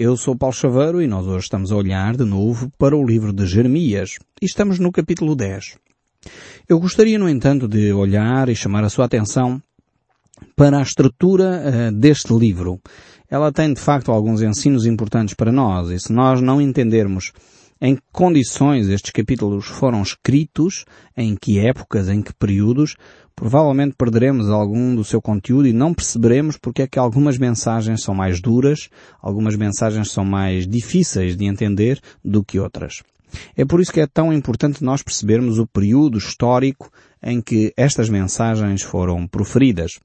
eu 0.00 0.16
sou 0.16 0.34
Paulo 0.34 0.54
Chaveiro 0.54 1.02
e 1.02 1.06
nós 1.06 1.26
hoje 1.26 1.44
estamos 1.44 1.70
a 1.70 1.76
olhar 1.76 2.16
de 2.16 2.24
novo 2.24 2.72
para 2.78 2.96
o 2.96 3.04
livro 3.04 3.34
de 3.34 3.44
Jeremias 3.44 4.18
e 4.40 4.46
estamos 4.46 4.78
no 4.78 4.90
capítulo 4.90 5.36
10. 5.36 5.76
Eu 6.66 6.80
gostaria, 6.80 7.18
no 7.18 7.28
entanto, 7.28 7.68
de 7.68 7.92
olhar 7.92 8.48
e 8.48 8.56
chamar 8.56 8.82
a 8.82 8.88
sua 8.88 9.04
atenção 9.04 9.62
para 10.56 10.78
a 10.78 10.82
estrutura 10.82 11.62
uh, 11.90 11.92
deste 11.92 12.32
livro. 12.32 12.80
Ela 13.28 13.52
tem, 13.52 13.74
de 13.74 13.80
facto, 13.80 14.10
alguns 14.10 14.40
ensinos 14.40 14.86
importantes 14.86 15.34
para 15.34 15.52
nós 15.52 15.90
e 15.90 16.00
se 16.00 16.14
nós 16.14 16.40
não 16.40 16.62
entendermos 16.62 17.32
em 17.80 17.96
que 17.96 18.02
condições 18.12 18.88
estes 18.88 19.10
capítulos 19.10 19.66
foram 19.66 20.02
escritos, 20.02 20.84
em 21.16 21.34
que 21.34 21.58
épocas, 21.58 22.08
em 22.08 22.20
que 22.20 22.34
períodos, 22.34 22.96
provavelmente 23.34 23.94
perderemos 23.96 24.50
algum 24.50 24.94
do 24.94 25.02
seu 25.02 25.22
conteúdo 25.22 25.66
e 25.66 25.72
não 25.72 25.94
perceberemos 25.94 26.58
porque 26.58 26.82
é 26.82 26.86
que 26.86 26.98
algumas 26.98 27.38
mensagens 27.38 28.02
são 28.02 28.14
mais 28.14 28.40
duras, 28.40 28.90
algumas 29.20 29.56
mensagens 29.56 30.10
são 30.10 30.24
mais 30.24 30.66
difíceis 30.66 31.36
de 31.36 31.46
entender 31.46 31.98
do 32.22 32.44
que 32.44 32.58
outras. 32.58 33.02
É 33.56 33.64
por 33.64 33.80
isso 33.80 33.92
que 33.92 34.00
é 34.00 34.06
tão 34.06 34.32
importante 34.32 34.84
nós 34.84 35.02
percebermos 35.02 35.58
o 35.58 35.66
período 35.66 36.18
histórico 36.18 36.90
em 37.22 37.40
que 37.40 37.72
estas 37.76 38.08
mensagens 38.08 38.82
foram 38.82 39.26
proferidas. 39.26 40.00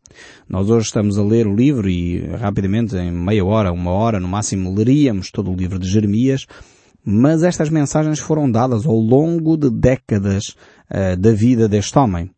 Nós 0.47 0.69
hoje 0.69 0.88
estamos 0.88 1.17
a 1.17 1.23
ler 1.23 1.47
o 1.47 1.55
livro 1.55 1.89
e 1.89 2.19
rapidamente, 2.27 2.95
em 2.95 3.11
meia 3.11 3.44
hora, 3.44 3.71
uma 3.71 3.91
hora, 3.91 4.19
no 4.19 4.27
máximo, 4.27 4.73
leríamos 4.73 5.31
todo 5.31 5.52
o 5.52 5.55
livro 5.55 5.80
de 5.80 5.89
Jeremias, 5.89 6.45
mas 7.05 7.44
estas 7.44 7.70
mensagens 7.70 8.20
foram 8.20 8.50
dadas 8.50 8.86
ao 8.86 8.98
longo 8.98 9.55
de 9.55 9.70
décadas 9.70 10.55
uh, 10.90 11.16
da 11.18 11.31
vida 11.31 11.68
deste 11.68 11.98
homem. 12.00 12.31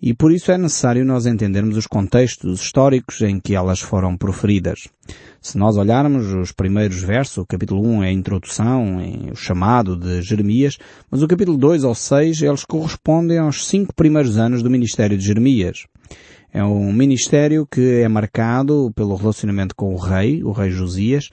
E 0.00 0.14
por 0.14 0.32
isso 0.32 0.52
é 0.52 0.58
necessário 0.58 1.04
nós 1.04 1.26
entendermos 1.26 1.76
os 1.76 1.86
contextos 1.86 2.60
históricos 2.60 3.20
em 3.20 3.40
que 3.40 3.56
elas 3.56 3.80
foram 3.80 4.16
proferidas. 4.16 4.88
Se 5.40 5.58
nós 5.58 5.76
olharmos 5.76 6.32
os 6.32 6.52
primeiros 6.52 7.02
versos, 7.02 7.38
o 7.38 7.46
capítulo 7.46 7.84
1 7.84 8.04
é 8.04 8.08
a 8.08 8.12
introdução, 8.12 9.00
é 9.00 9.32
o 9.32 9.36
chamado 9.36 9.96
de 9.96 10.22
Jeremias, 10.22 10.78
mas 11.10 11.20
o 11.20 11.26
capítulo 11.26 11.58
2 11.58 11.82
ao 11.82 11.96
6 11.96 12.42
eles 12.42 12.64
correspondem 12.64 13.38
aos 13.38 13.66
cinco 13.66 13.92
primeiros 13.92 14.38
anos 14.38 14.62
do 14.62 14.70
ministério 14.70 15.18
de 15.18 15.24
Jeremias. 15.24 15.86
É 16.52 16.62
um 16.62 16.92
ministério 16.92 17.66
que 17.66 18.00
é 18.00 18.08
marcado 18.08 18.92
pelo 18.94 19.16
relacionamento 19.16 19.74
com 19.74 19.92
o 19.92 19.98
rei, 19.98 20.44
o 20.44 20.52
rei 20.52 20.70
Josias, 20.70 21.28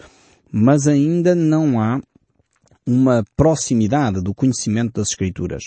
mas 0.52 0.88
ainda 0.88 1.36
não 1.36 1.80
há 1.80 2.02
uma 2.88 3.24
proximidade 3.36 4.22
do 4.22 4.34
conhecimento 4.34 4.94
das 4.94 5.10
Escrituras. 5.10 5.64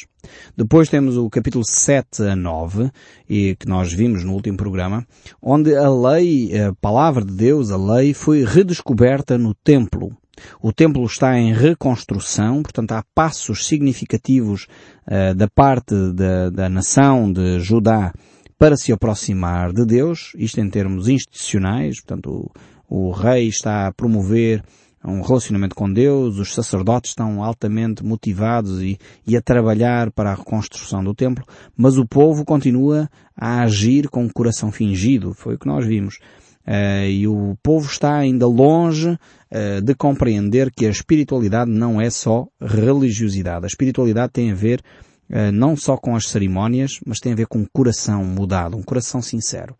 Depois 0.57 0.89
temos 0.89 1.17
o 1.17 1.29
capítulo 1.29 1.65
7 1.65 2.23
a 2.23 2.37
9, 2.37 2.91
e 3.29 3.57
que 3.57 3.67
nós 3.67 3.93
vimos 3.93 4.25
no 4.25 4.33
último 4.33 4.57
programa, 4.57 5.07
onde 5.43 5.75
a 5.75 5.91
lei, 5.91 6.51
a 6.57 6.73
palavra 6.81 7.25
de 7.25 7.33
Deus, 7.33 7.71
a 7.71 7.77
lei, 7.77 8.15
foi 8.15 8.45
redescoberta 8.45 9.37
no 9.37 9.53
templo. 9.53 10.17
O 10.63 10.73
templo 10.73 11.05
está 11.05 11.37
em 11.37 11.53
reconstrução, 11.53 12.63
portanto 12.63 12.93
há 12.93 13.03
passos 13.13 13.67
significativos 13.67 14.69
uh, 15.07 15.35
da 15.35 15.49
parte 15.49 15.95
da, 16.13 16.51
da 16.51 16.69
nação 16.69 17.33
de 17.33 17.59
Judá 17.59 18.13
para 18.57 18.77
se 18.77 18.93
aproximar 18.93 19.73
de 19.73 19.85
Deus, 19.85 20.33
isto 20.37 20.61
em 20.61 20.69
termos 20.69 21.09
institucionais, 21.09 22.01
portanto 22.01 22.51
o, 22.89 23.09
o 23.09 23.11
rei 23.11 23.49
está 23.49 23.87
a 23.87 23.93
promover 23.93 24.63
um 25.05 25.21
relacionamento 25.23 25.75
com 25.75 25.91
Deus, 25.93 26.39
os 26.39 26.55
sacerdotes 26.55 27.11
estão 27.11 27.43
altamente 27.43 28.05
motivados 28.05 28.83
e, 28.83 28.99
e, 29.27 29.37
a 29.37 29.41
trabalhar 29.41 30.11
para 30.11 30.33
a 30.33 30.35
reconstrução 30.35 31.03
do 31.03 31.15
templo, 31.15 31.45
mas 31.77 31.97
o 31.99 32.07
povo 32.07 32.45
continua 32.45 33.09
a 33.37 33.63
agir 33.63 34.09
com 34.09 34.25
o 34.25 34.33
coração 34.33 34.73
fingido, 34.73 35.33
foi 35.35 35.55
o 35.55 35.59
que 35.59 35.67
nós 35.67 35.87
vimos. 35.87 36.19
Uh, 36.67 37.09
e 37.09 37.27
o 37.27 37.57
povo 37.63 37.87
está 37.87 38.15
ainda 38.15 38.47
longe 38.47 39.09
uh, 39.09 39.81
de 39.83 39.95
compreender 39.95 40.71
que 40.71 40.85
a 40.85 40.91
espiritualidade 40.91 41.71
não 41.71 41.99
é 41.99 42.11
só 42.11 42.47
religiosidade. 42.61 43.65
A 43.65 43.69
espiritualidade 43.69 44.35
tem 44.35 44.51
a 44.51 44.55
ver 44.55 44.83
uh, 45.31 45.51
não 45.51 45.75
só 45.75 45.97
com 45.97 46.15
as 46.15 46.29
cerimónias, 46.29 47.01
mas 47.07 47.21
tem 47.21 47.33
a 47.33 47.37
ver 47.37 47.47
com 47.47 47.61
um 47.61 47.67
coração 47.73 48.23
mudado, 48.23 48.77
um 48.77 48.83
coração 48.83 49.23
sincero. 49.23 49.75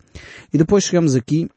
E 0.51 0.57
depois 0.57 0.85
chegamos 0.85 1.15
aqui 1.15 1.51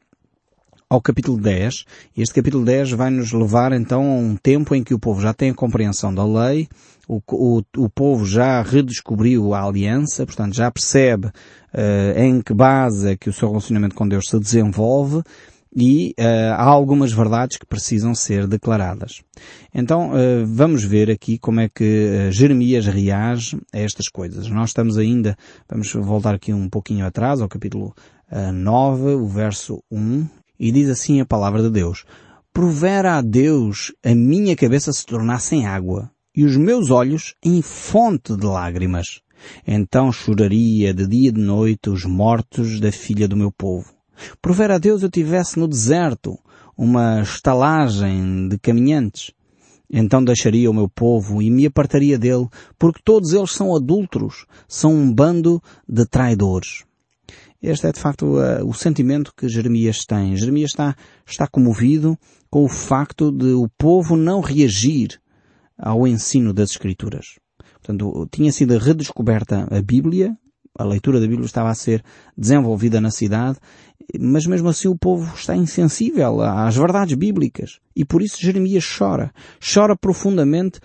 ao 0.92 1.00
capítulo 1.00 1.38
10. 1.40 1.86
Este 2.14 2.34
capítulo 2.34 2.66
10 2.66 2.90
vai 2.90 3.08
nos 3.08 3.32
levar 3.32 3.72
então 3.72 4.02
a 4.02 4.14
um 4.14 4.36
tempo 4.36 4.74
em 4.74 4.84
que 4.84 4.92
o 4.92 4.98
povo 4.98 5.22
já 5.22 5.32
tem 5.32 5.48
a 5.48 5.54
compreensão 5.54 6.14
da 6.14 6.22
lei, 6.22 6.68
o, 7.08 7.18
o, 7.32 7.62
o 7.78 7.88
povo 7.88 8.26
já 8.26 8.60
redescobriu 8.60 9.54
a 9.54 9.64
aliança, 9.64 10.26
portanto 10.26 10.54
já 10.54 10.70
percebe 10.70 11.28
uh, 11.28 12.18
em 12.18 12.42
que 12.42 12.52
base 12.52 13.12
é 13.12 13.16
que 13.16 13.30
o 13.30 13.32
seu 13.32 13.48
relacionamento 13.48 13.94
com 13.94 14.06
Deus 14.06 14.26
se 14.28 14.38
desenvolve 14.38 15.22
e 15.74 16.14
uh, 16.20 16.52
há 16.58 16.64
algumas 16.64 17.10
verdades 17.10 17.56
que 17.56 17.64
precisam 17.64 18.14
ser 18.14 18.46
declaradas. 18.46 19.22
Então 19.74 20.10
uh, 20.10 20.44
vamos 20.44 20.84
ver 20.84 21.10
aqui 21.10 21.38
como 21.38 21.60
é 21.60 21.70
que 21.70 22.30
Jeremias 22.30 22.86
reage 22.86 23.56
a 23.72 23.78
estas 23.78 24.10
coisas. 24.10 24.46
Nós 24.50 24.68
estamos 24.68 24.98
ainda, 24.98 25.38
vamos 25.66 25.90
voltar 25.94 26.34
aqui 26.34 26.52
um 26.52 26.68
pouquinho 26.68 27.06
atrás 27.06 27.40
ao 27.40 27.48
capítulo 27.48 27.94
9, 28.30 29.14
o 29.14 29.26
verso 29.26 29.82
1 29.90 30.41
e 30.62 30.70
diz 30.70 30.88
assim 30.88 31.20
a 31.20 31.26
palavra 31.26 31.60
de 31.60 31.70
Deus. 31.70 32.04
Provera 32.52 33.18
a 33.18 33.20
Deus 33.20 33.92
a 34.04 34.14
minha 34.14 34.54
cabeça 34.54 34.92
se 34.92 35.04
tornasse 35.04 35.56
em 35.56 35.66
água 35.66 36.08
e 36.36 36.44
os 36.44 36.56
meus 36.56 36.88
olhos 36.88 37.34
em 37.44 37.60
fonte 37.60 38.36
de 38.36 38.46
lágrimas. 38.46 39.22
Então 39.66 40.12
choraria 40.12 40.94
de 40.94 41.04
dia 41.04 41.30
e 41.30 41.32
de 41.32 41.40
noite 41.40 41.90
os 41.90 42.04
mortos 42.04 42.78
da 42.78 42.92
filha 42.92 43.26
do 43.26 43.36
meu 43.36 43.50
povo. 43.50 43.92
Provera 44.40 44.76
a 44.76 44.78
Deus 44.78 45.02
eu 45.02 45.10
tivesse 45.10 45.58
no 45.58 45.66
deserto 45.66 46.38
uma 46.78 47.22
estalagem 47.22 48.46
de 48.46 48.56
caminhantes. 48.56 49.32
Então 49.90 50.22
deixaria 50.22 50.70
o 50.70 50.74
meu 50.74 50.88
povo 50.88 51.42
e 51.42 51.50
me 51.50 51.66
apartaria 51.66 52.16
dele, 52.16 52.46
porque 52.78 53.00
todos 53.04 53.32
eles 53.32 53.50
são 53.50 53.74
adúlteros, 53.74 54.46
são 54.68 54.94
um 54.94 55.12
bando 55.12 55.60
de 55.88 56.06
traidores. 56.06 56.84
Este 57.62 57.86
é 57.86 57.92
de 57.92 58.00
facto 58.00 58.38
uh, 58.38 58.66
o 58.66 58.74
sentimento 58.74 59.32
que 59.36 59.48
Jeremias 59.48 60.04
tem. 60.04 60.36
Jeremias 60.36 60.70
está, 60.70 60.96
está 61.24 61.46
comovido 61.46 62.18
com 62.50 62.64
o 62.64 62.68
facto 62.68 63.30
de 63.30 63.52
o 63.52 63.68
povo 63.78 64.16
não 64.16 64.40
reagir 64.40 65.20
ao 65.78 66.06
ensino 66.06 66.52
das 66.52 66.70
Escrituras. 66.70 67.38
Portanto, 67.74 68.28
tinha 68.30 68.50
sido 68.52 68.76
redescoberta 68.78 69.66
a 69.70 69.80
Bíblia, 69.80 70.36
a 70.78 70.84
leitura 70.84 71.20
da 71.20 71.26
Bíblia 71.26 71.46
estava 71.46 71.70
a 71.70 71.74
ser 71.74 72.02
desenvolvida 72.36 73.00
na 73.00 73.10
cidade, 73.10 73.58
mas 74.18 74.46
mesmo 74.46 74.68
assim 74.68 74.88
o 74.88 74.96
povo 74.96 75.32
está 75.34 75.54
insensível 75.54 76.40
às 76.40 76.76
verdades 76.76 77.16
bíblicas. 77.16 77.78
E 77.94 78.04
por 78.04 78.22
isso 78.22 78.40
Jeremias 78.40 78.84
chora. 78.84 79.32
Chora 79.60 79.96
profundamente 79.96 80.80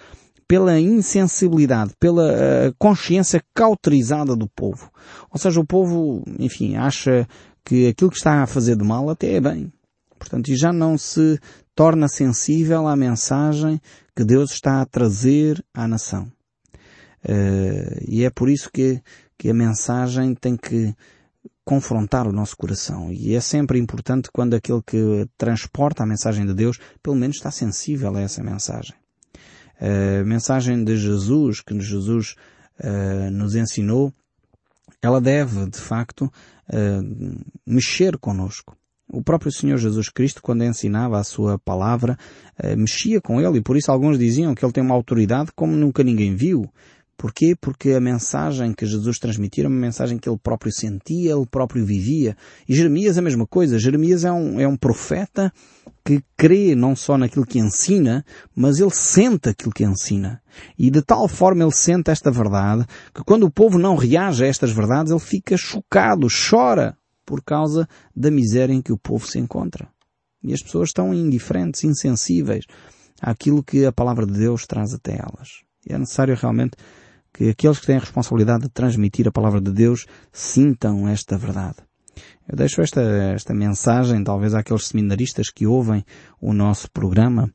pela 0.47 0.79
insensibilidade, 0.79 1.93
pela 1.99 2.31
uh, 2.31 2.75
consciência 2.79 3.43
cauterizada 3.53 4.35
do 4.35 4.47
povo. 4.47 4.89
Ou 5.29 5.37
seja, 5.37 5.59
o 5.59 5.65
povo, 5.65 6.23
enfim, 6.39 6.75
acha 6.75 7.27
que 7.65 7.87
aquilo 7.87 8.09
que 8.09 8.17
está 8.17 8.41
a 8.41 8.47
fazer 8.47 8.77
de 8.77 8.83
mal 8.83 9.09
até 9.09 9.33
é 9.33 9.41
bem. 9.41 9.71
Portanto, 10.17 10.49
e 10.49 10.55
já 10.55 10.71
não 10.71 10.97
se 10.97 11.37
torna 11.75 12.07
sensível 12.07 12.87
à 12.87 12.95
mensagem 12.95 13.79
que 14.15 14.23
Deus 14.23 14.51
está 14.51 14.81
a 14.81 14.85
trazer 14.85 15.63
à 15.73 15.87
nação. 15.87 16.31
Uh, 17.23 17.99
e 18.07 18.23
é 18.23 18.29
por 18.29 18.49
isso 18.49 18.69
que, 18.71 19.01
que 19.37 19.49
a 19.49 19.53
mensagem 19.53 20.33
tem 20.33 20.55
que 20.55 20.95
confrontar 21.65 22.25
o 22.25 22.31
nosso 22.31 22.55
coração. 22.55 23.11
E 23.11 23.35
é 23.35 23.41
sempre 23.41 23.77
importante 23.77 24.29
quando 24.31 24.53
aquele 24.53 24.81
que 24.81 25.27
transporta 25.37 26.03
a 26.03 26.07
mensagem 26.07 26.45
de 26.45 26.53
Deus, 26.53 26.79
pelo 27.03 27.17
menos 27.17 27.35
está 27.35 27.51
sensível 27.51 28.15
a 28.15 28.21
essa 28.21 28.41
mensagem. 28.41 28.95
A 29.79 30.23
mensagem 30.23 30.83
de 30.83 30.97
Jesus, 30.97 31.61
que 31.61 31.79
Jesus 31.79 32.35
uh, 32.83 33.31
nos 33.31 33.55
ensinou, 33.55 34.11
ela 35.01 35.21
deve, 35.21 35.69
de 35.69 35.77
facto, 35.77 36.23
uh, 36.23 37.45
mexer 37.65 38.17
conosco. 38.17 38.75
O 39.09 39.21
próprio 39.21 39.51
Senhor 39.51 39.77
Jesus 39.77 40.09
Cristo, 40.09 40.41
quando 40.41 40.63
ensinava 40.63 41.19
a 41.19 41.23
sua 41.23 41.57
palavra, 41.59 42.17
uh, 42.61 42.75
mexia 42.75 43.21
com 43.21 43.39
ele 43.39 43.59
e 43.59 43.61
por 43.61 43.77
isso 43.77 43.91
alguns 43.91 44.17
diziam 44.17 44.55
que 44.55 44.65
ele 44.65 44.73
tem 44.73 44.83
uma 44.83 44.95
autoridade 44.95 45.51
como 45.55 45.73
nunca 45.73 46.03
ninguém 46.03 46.35
viu. 46.35 46.69
Porquê? 47.17 47.55
Porque 47.59 47.93
a 47.93 47.99
mensagem 47.99 48.73
que 48.73 48.85
Jesus 48.85 49.17
transmitia 49.17 49.63
era 49.63 49.69
uma 49.69 49.79
mensagem 49.79 50.19
que 50.19 50.29
ele 50.29 50.37
próprio 50.37 50.71
sentia, 50.71 51.33
ele 51.33 51.47
próprio 51.47 51.83
vivia. 51.83 52.37
E 52.69 52.75
Jeremias 52.75 53.17
é 53.17 53.19
a 53.19 53.23
mesma 53.23 53.47
coisa. 53.47 53.79
Jeremias 53.79 54.23
é 54.23 54.31
um, 54.31 54.59
é 54.59 54.67
um 54.67 54.77
profeta 54.77 55.51
que 56.05 56.23
crê 56.37 56.75
não 56.75 56.95
só 56.95 57.17
naquilo 57.17 57.45
que 57.45 57.57
ensina, 57.57 58.23
mas 58.55 58.79
ele 58.79 58.91
sente 58.91 59.49
aquilo 59.49 59.73
que 59.73 59.83
ensina. 59.83 60.41
E 60.77 60.91
de 60.91 61.01
tal 61.01 61.27
forma 61.27 61.63
ele 61.63 61.71
sente 61.71 62.11
esta 62.11 62.29
verdade, 62.29 62.85
que 63.13 63.23
quando 63.23 63.43
o 63.43 63.51
povo 63.51 63.79
não 63.79 63.95
reage 63.95 64.45
a 64.45 64.47
estas 64.47 64.71
verdades, 64.71 65.11
ele 65.11 65.19
fica 65.19 65.57
chocado, 65.57 66.27
chora, 66.29 66.95
por 67.25 67.43
causa 67.43 67.89
da 68.15 68.29
miséria 68.29 68.73
em 68.73 68.81
que 68.81 68.93
o 68.93 68.97
povo 68.97 69.27
se 69.27 69.39
encontra. 69.39 69.89
E 70.43 70.53
as 70.53 70.61
pessoas 70.61 70.89
estão 70.89 71.13
indiferentes, 71.13 71.83
insensíveis 71.83 72.63
àquilo 73.21 73.63
que 73.63 73.85
a 73.85 73.91
palavra 73.91 74.25
de 74.25 74.33
Deus 74.33 74.67
traz 74.67 74.93
até 74.93 75.13
elas. 75.13 75.65
E 75.85 75.93
é 75.93 75.97
necessário 75.97 76.35
realmente 76.35 76.77
que 77.37 77.49
aqueles 77.49 77.77
que 77.77 77.85
têm 77.85 77.97
a 77.97 77.99
responsabilidade 77.99 78.63
de 78.63 78.69
transmitir 78.69 79.27
a 79.27 79.31
palavra 79.31 79.61
de 79.61 79.71
Deus 79.71 80.07
sintam 80.33 81.07
esta 81.07 81.37
verdade. 81.37 81.75
Eu 82.49 82.57
deixo 82.57 82.81
esta, 82.81 82.99
esta 83.35 83.53
mensagem, 83.53 84.23
talvez 84.23 84.55
àqueles 84.55 84.87
seminaristas 84.87 85.51
que 85.51 85.67
ouvem 85.67 86.03
o 86.41 86.51
nosso 86.51 86.89
programa, 86.89 87.53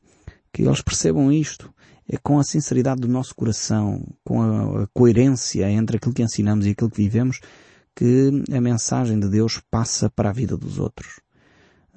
Que 0.53 0.61
eles 0.61 0.81
percebam 0.81 1.31
isto. 1.31 1.73
É 2.07 2.15
com 2.15 2.39
a 2.39 2.43
sinceridade 2.43 3.01
do 3.01 3.09
nosso 3.09 3.35
coração, 3.35 4.05
com 4.23 4.41
a, 4.41 4.83
a 4.83 4.87
coerência 4.93 5.69
entre 5.69 5.97
aquilo 5.97 6.13
que 6.13 6.23
ensinamos 6.23 6.65
e 6.65 6.69
aquilo 6.69 6.89
que 6.89 7.01
vivemos, 7.01 7.41
que 7.93 8.29
a 8.55 8.61
mensagem 8.61 9.19
de 9.19 9.27
Deus 9.27 9.61
passa 9.69 10.09
para 10.09 10.29
a 10.29 10.33
vida 10.33 10.55
dos 10.55 10.79
outros. 10.79 11.22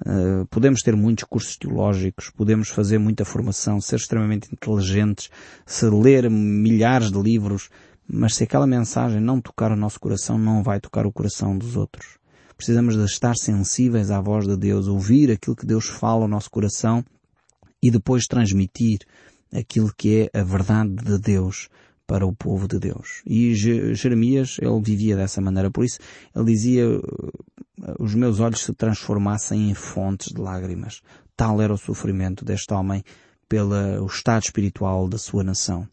Uh, 0.05 0.45
podemos 0.51 0.81
ter 0.81 0.95
muitos 0.95 1.23
cursos 1.23 1.57
teológicos, 1.57 2.29
podemos 2.29 2.69
fazer 2.69 2.99
muita 2.99 3.25
formação, 3.25 3.81
ser 3.81 3.95
extremamente 3.95 4.47
inteligentes, 4.53 5.29
se 5.65 5.89
ler 5.89 6.29
milhares 6.29 7.11
de 7.11 7.19
livros, 7.19 7.69
mas 8.07 8.35
se 8.35 8.43
aquela 8.43 8.67
mensagem 8.67 9.19
não 9.19 9.41
tocar 9.41 9.71
o 9.71 9.75
nosso 9.75 9.99
coração, 9.99 10.37
não 10.37 10.61
vai 10.61 10.79
tocar 10.79 11.05
o 11.05 11.11
coração 11.11 11.57
dos 11.57 11.75
outros. 11.75 12.17
Precisamos 12.55 12.95
de 12.95 13.03
estar 13.05 13.35
sensíveis 13.35 14.09
à 14.11 14.21
voz 14.21 14.47
de 14.47 14.55
Deus, 14.55 14.87
ouvir 14.87 15.31
aquilo 15.31 15.55
que 15.55 15.65
Deus 15.65 15.87
fala 15.87 16.23
ao 16.23 16.27
nosso 16.27 16.49
coração 16.49 17.03
e 17.81 17.91
depois 17.91 18.25
transmitir 18.25 18.99
aquilo 19.53 19.91
que 19.95 20.29
é 20.33 20.39
a 20.39 20.43
verdade 20.43 20.95
de 20.95 21.19
Deus 21.19 21.69
para 22.07 22.25
o 22.25 22.33
povo 22.33 22.67
de 22.67 22.79
Deus. 22.79 23.21
E 23.25 23.53
Jeremias, 23.53 24.57
ele 24.61 24.81
vivia 24.81 25.15
dessa 25.15 25.41
maneira. 25.41 25.69
Por 25.69 25.83
isso, 25.83 25.99
ele 26.35 26.45
dizia, 26.45 26.85
os 27.99 28.13
meus 28.13 28.39
olhos 28.39 28.61
se 28.61 28.73
transformassem 28.73 29.69
em 29.69 29.73
fontes 29.73 30.33
de 30.33 30.41
lágrimas. 30.41 31.01
Tal 31.35 31.61
era 31.61 31.73
o 31.73 31.77
sofrimento 31.77 32.43
deste 32.43 32.73
homem 32.73 33.03
pelo 33.47 34.05
estado 34.05 34.43
espiritual 34.43 35.07
da 35.07 35.17
sua 35.17 35.43
nação. 35.43 35.87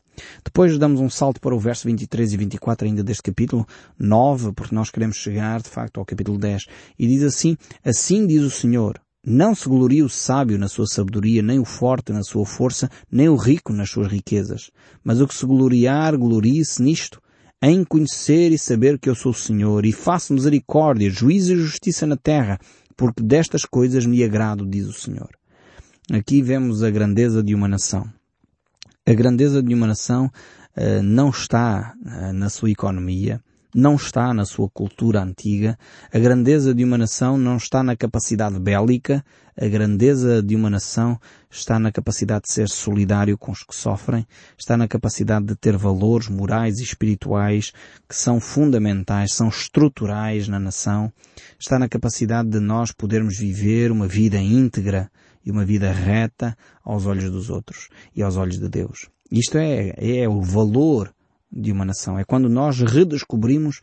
Depois 0.44 0.78
damos 0.78 1.00
um 1.00 1.10
salto 1.10 1.40
para 1.40 1.54
o 1.54 1.58
verso 1.58 1.86
23 1.86 2.32
e 2.32 2.36
24 2.36 2.86
ainda 2.86 3.02
deste 3.02 3.22
capítulo 3.22 3.66
9, 3.98 4.52
porque 4.52 4.74
nós 4.74 4.90
queremos 4.90 5.16
chegar 5.16 5.60
de 5.60 5.68
facto 5.68 5.98
ao 5.98 6.04
capítulo 6.04 6.38
10. 6.38 6.66
E 6.98 7.06
diz 7.06 7.22
assim, 7.22 7.56
assim 7.84 8.26
diz 8.26 8.42
o 8.42 8.50
Senhor, 8.50 9.00
não 9.26 9.54
se 9.54 9.68
gloria 9.68 10.04
o 10.04 10.08
sábio 10.08 10.58
na 10.58 10.68
sua 10.68 10.86
sabedoria, 10.86 11.42
nem 11.42 11.58
o 11.58 11.64
forte 11.64 12.12
na 12.12 12.22
sua 12.22 12.44
força, 12.44 12.90
nem 13.10 13.28
o 13.28 13.36
rico 13.36 13.72
nas 13.72 13.90
suas 13.90 14.08
riquezas. 14.12 14.70
Mas 15.02 15.20
o 15.20 15.26
que 15.26 15.34
se 15.34 15.46
gloriar, 15.46 16.16
glorie-se 16.16 16.82
nisto, 16.82 17.20
em 17.62 17.84
conhecer 17.84 18.52
e 18.52 18.58
saber 18.58 18.98
que 18.98 19.08
eu 19.08 19.14
sou 19.14 19.32
o 19.32 19.34
Senhor, 19.34 19.86
e 19.86 19.92
faço 19.92 20.34
misericórdia, 20.34 21.10
juízo 21.10 21.54
e 21.54 21.56
justiça 21.56 22.06
na 22.06 22.16
terra, 22.16 22.58
porque 22.96 23.22
destas 23.22 23.64
coisas 23.64 24.06
me 24.06 24.22
agrado, 24.22 24.66
diz 24.66 24.86
o 24.86 24.92
Senhor. 24.92 25.30
Aqui 26.12 26.42
vemos 26.42 26.82
a 26.82 26.90
grandeza 26.90 27.42
de 27.42 27.54
uma 27.54 27.66
nação. 27.66 28.06
A 29.06 29.12
grandeza 29.12 29.62
de 29.62 29.74
uma 29.74 29.86
nação 29.86 30.26
uh, 30.76 31.02
não 31.02 31.30
está 31.30 31.94
uh, 32.04 32.32
na 32.32 32.50
sua 32.50 32.70
economia, 32.70 33.40
não 33.74 33.96
está 33.96 34.32
na 34.32 34.44
sua 34.44 34.68
cultura 34.68 35.22
antiga, 35.22 35.76
a 36.12 36.18
grandeza 36.18 36.72
de 36.72 36.84
uma 36.84 36.96
nação 36.96 37.36
não 37.36 37.56
está 37.56 37.82
na 37.82 37.96
capacidade 37.96 38.58
bélica, 38.60 39.24
a 39.60 39.66
grandeza 39.66 40.42
de 40.42 40.54
uma 40.54 40.70
nação 40.70 41.18
está 41.50 41.78
na 41.78 41.90
capacidade 41.90 42.42
de 42.44 42.52
ser 42.52 42.68
solidário 42.68 43.36
com 43.36 43.52
os 43.52 43.62
que 43.62 43.74
sofrem, 43.74 44.26
está 44.58 44.76
na 44.76 44.86
capacidade 44.86 45.46
de 45.46 45.56
ter 45.56 45.76
valores 45.76 46.28
morais 46.28 46.78
e 46.78 46.84
espirituais 46.84 47.72
que 48.08 48.14
são 48.14 48.40
fundamentais, 48.40 49.34
são 49.34 49.48
estruturais 49.48 50.48
na 50.48 50.58
nação, 50.58 51.12
está 51.58 51.78
na 51.78 51.88
capacidade 51.88 52.48
de 52.48 52.60
nós 52.60 52.92
podermos 52.92 53.38
viver 53.38 53.90
uma 53.90 54.06
vida 54.06 54.38
íntegra 54.38 55.10
e 55.44 55.50
uma 55.50 55.64
vida 55.64 55.92
reta 55.92 56.56
aos 56.82 57.06
olhos 57.06 57.30
dos 57.30 57.50
outros 57.50 57.88
e 58.14 58.22
aos 58.22 58.36
olhos 58.36 58.58
de 58.58 58.68
Deus. 58.68 59.08
Isto 59.30 59.58
é, 59.58 59.94
é 59.98 60.28
o 60.28 60.40
valor 60.40 61.12
de 61.54 61.70
uma 61.70 61.84
nação. 61.84 62.18
É 62.18 62.24
quando 62.24 62.48
nós 62.48 62.80
redescobrimos 62.80 63.80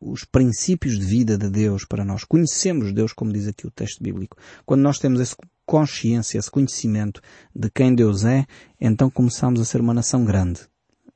os 0.00 0.24
princípios 0.24 0.98
de 0.98 1.06
vida 1.06 1.38
de 1.38 1.48
Deus 1.48 1.84
para 1.84 2.04
nós. 2.04 2.24
Conhecemos 2.24 2.92
Deus, 2.92 3.12
como 3.12 3.32
diz 3.32 3.48
aqui 3.48 3.66
o 3.66 3.70
texto 3.70 4.02
bíblico. 4.02 4.36
Quando 4.66 4.82
nós 4.82 4.98
temos 4.98 5.20
essa 5.20 5.34
consciência, 5.64 6.38
esse 6.38 6.50
conhecimento 6.50 7.20
de 7.54 7.70
quem 7.70 7.94
Deus 7.94 8.24
é, 8.24 8.44
então 8.80 9.08
começamos 9.08 9.60
a 9.60 9.64
ser 9.64 9.80
uma 9.80 9.94
nação 9.94 10.24
grande. 10.24 10.60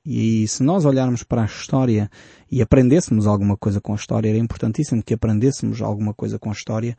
E 0.05 0.47
se 0.47 0.63
nós 0.63 0.85
olharmos 0.85 1.23
para 1.25 1.43
a 1.43 1.47
história 1.47 2.09
e 2.51 2.63
aprendêssemos 2.63 3.27
alguma 3.27 3.57
coisa 3.57 3.81
com 3.81 3.93
a 3.93 3.97
história, 3.97 4.29
era 4.29 4.39
importantíssimo 4.39 5.03
que 5.03 5.13
aprendêssemos 5.13 5.83
alguma 5.83 6.15
coisa 6.15 6.39
com 6.39 6.49
a 6.49 6.53
história. 6.53 6.97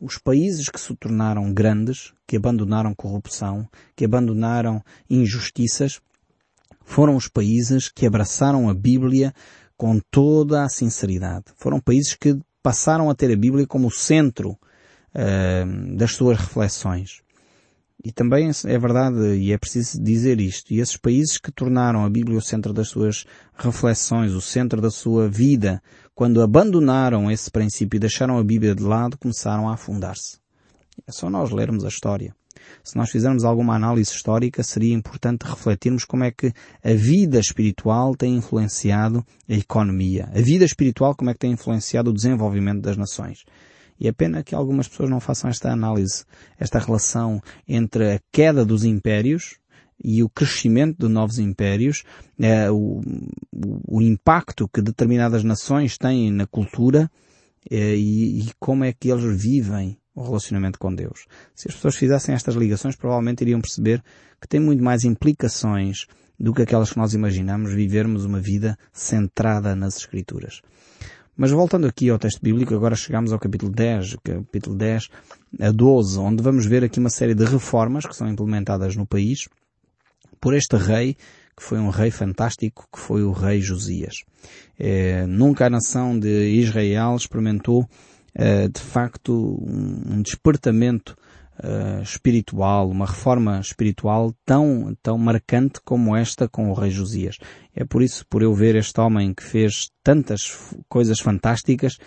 Os 0.00 0.18
países 0.18 0.68
que 0.68 0.80
se 0.80 0.94
tornaram 0.96 1.52
grandes, 1.52 2.12
que 2.26 2.36
abandonaram 2.36 2.92
corrupção, 2.92 3.68
que 3.94 4.04
abandonaram 4.04 4.82
injustiças, 5.08 6.00
foram 6.84 7.16
os 7.16 7.28
países 7.28 7.88
que 7.88 8.06
abraçaram 8.06 8.68
a 8.68 8.74
Bíblia 8.74 9.32
com 9.76 9.98
toda 10.10 10.62
a 10.62 10.68
sinceridade. 10.68 11.46
Foram 11.56 11.80
países 11.80 12.14
que 12.14 12.38
passaram 12.62 13.10
a 13.10 13.14
ter 13.14 13.32
a 13.32 13.36
Bíblia 13.36 13.66
como 13.66 13.88
o 13.88 13.90
centro 13.90 14.50
uh, 14.50 15.96
das 15.96 16.12
suas 16.12 16.38
reflexões. 16.38 17.22
E 18.04 18.12
também 18.12 18.50
é 18.66 18.78
verdade, 18.78 19.34
e 19.36 19.50
é 19.50 19.56
preciso 19.56 20.02
dizer 20.02 20.38
isto, 20.38 20.74
e 20.74 20.78
esses 20.78 20.96
países 20.96 21.38
que 21.38 21.50
tornaram 21.50 22.04
a 22.04 22.10
Bíblia 22.10 22.36
o 22.36 22.42
centro 22.42 22.72
das 22.72 22.88
suas 22.88 23.24
reflexões, 23.56 24.32
o 24.32 24.42
centro 24.42 24.78
da 24.78 24.90
sua 24.90 25.26
vida, 25.26 25.82
quando 26.14 26.42
abandonaram 26.42 27.30
esse 27.30 27.50
princípio 27.50 27.96
e 27.96 28.00
deixaram 28.00 28.36
a 28.36 28.44
Bíblia 28.44 28.74
de 28.74 28.82
lado, 28.82 29.16
começaram 29.16 29.70
a 29.70 29.74
afundar-se. 29.74 30.38
É 31.06 31.12
só 31.12 31.30
nós 31.30 31.50
lermos 31.50 31.82
a 31.82 31.88
história 31.88 32.34
se 32.82 32.96
nós 32.96 33.10
fizermos 33.10 33.44
alguma 33.44 33.74
análise 33.74 34.10
histórica, 34.10 34.62
seria 34.62 34.94
importante 34.94 35.42
refletirmos 35.44 36.04
como 36.04 36.24
é 36.24 36.30
que 36.30 36.52
a 36.82 36.92
vida 36.92 37.38
espiritual 37.38 38.14
tem 38.14 38.36
influenciado 38.36 39.24
a 39.48 39.54
economia. 39.54 40.28
A 40.34 40.40
vida 40.40 40.64
espiritual 40.64 41.14
como 41.14 41.30
é 41.30 41.34
que 41.34 41.40
tem 41.40 41.52
influenciado 41.52 42.10
o 42.10 42.14
desenvolvimento 42.14 42.82
das 42.82 42.96
nações. 42.96 43.44
E 43.98 44.08
é 44.08 44.12
pena 44.12 44.42
que 44.42 44.54
algumas 44.54 44.88
pessoas 44.88 45.10
não 45.10 45.20
façam 45.20 45.48
esta 45.48 45.70
análise, 45.70 46.24
esta 46.58 46.78
relação 46.78 47.40
entre 47.66 48.14
a 48.14 48.20
queda 48.32 48.64
dos 48.64 48.84
impérios 48.84 49.56
e 50.02 50.22
o 50.22 50.28
crescimento 50.28 51.06
de 51.06 51.12
novos 51.12 51.38
impérios, 51.38 52.02
é, 52.38 52.70
o, 52.70 53.00
o, 53.86 54.02
impacto 54.02 54.68
que 54.68 54.82
determinadas 54.82 55.44
nações 55.44 55.96
têm 55.96 56.30
na 56.30 56.46
cultura 56.46 57.10
é, 57.70 57.94
e, 57.94 58.40
e 58.40 58.50
como 58.58 58.84
é 58.84 58.92
que 58.92 59.10
eles 59.10 59.40
vivem 59.40 59.96
o 60.14 60.22
relacionamento 60.22 60.78
com 60.78 60.94
Deus. 60.94 61.26
Se 61.54 61.68
as 61.68 61.74
pessoas 61.74 61.96
fizessem 61.96 62.34
estas 62.34 62.54
ligações, 62.54 62.96
provavelmente 62.96 63.42
iriam 63.42 63.60
perceber 63.60 64.02
que 64.40 64.48
tem 64.48 64.60
muito 64.60 64.82
mais 64.82 65.04
implicações 65.04 66.06
do 66.38 66.52
que 66.52 66.62
aquelas 66.62 66.90
que 66.90 66.98
nós 66.98 67.14
imaginamos 67.14 67.72
vivermos 67.72 68.24
uma 68.24 68.40
vida 68.40 68.78
centrada 68.92 69.74
nas 69.74 69.96
Escrituras. 69.96 70.60
Mas 71.36 71.50
voltando 71.50 71.86
aqui 71.86 72.10
ao 72.10 72.18
texto 72.18 72.40
bíblico, 72.40 72.74
agora 72.74 72.94
chegamos 72.94 73.32
ao 73.32 73.40
capítulo 73.40 73.72
10, 73.72 74.16
capítulo 74.22 74.76
10 74.76 75.08
a 75.60 75.70
12, 75.72 76.18
onde 76.18 76.42
vamos 76.42 76.64
ver 76.64 76.84
aqui 76.84 77.00
uma 77.00 77.10
série 77.10 77.34
de 77.34 77.44
reformas 77.44 78.06
que 78.06 78.14
são 78.14 78.28
implementadas 78.28 78.94
no 78.94 79.04
país 79.04 79.48
por 80.40 80.54
este 80.54 80.76
rei, 80.76 81.16
que 81.56 81.62
foi 81.62 81.78
um 81.78 81.88
rei 81.88 82.10
fantástico, 82.10 82.86
que 82.92 83.00
foi 83.00 83.24
o 83.24 83.32
rei 83.32 83.60
Josias. 83.60 84.16
É, 84.78 85.26
nunca 85.26 85.66
a 85.66 85.70
nação 85.70 86.16
de 86.18 86.50
Israel 86.50 87.16
experimentou 87.16 87.88
de 88.72 88.80
facto 88.80 89.32
um 89.64 90.20
despertamento 90.22 91.16
uh, 91.62 92.02
espiritual, 92.02 92.88
uma 92.88 93.06
reforma 93.06 93.60
espiritual 93.60 94.34
tão, 94.44 94.96
tão 95.02 95.18
marcante 95.18 95.80
como 95.84 96.16
esta 96.16 96.48
com 96.48 96.70
o 96.70 96.74
rei 96.74 96.90
Josias. 96.90 97.36
É 97.74 97.84
por 97.84 98.02
isso, 98.02 98.24
por 98.28 98.42
eu 98.42 98.54
ver 98.54 98.74
este 98.76 99.00
homem 99.00 99.34
que 99.34 99.42
fez 99.42 99.90
tantas 100.02 100.74
coisas 100.88 101.20
fantásticas, 101.20 101.98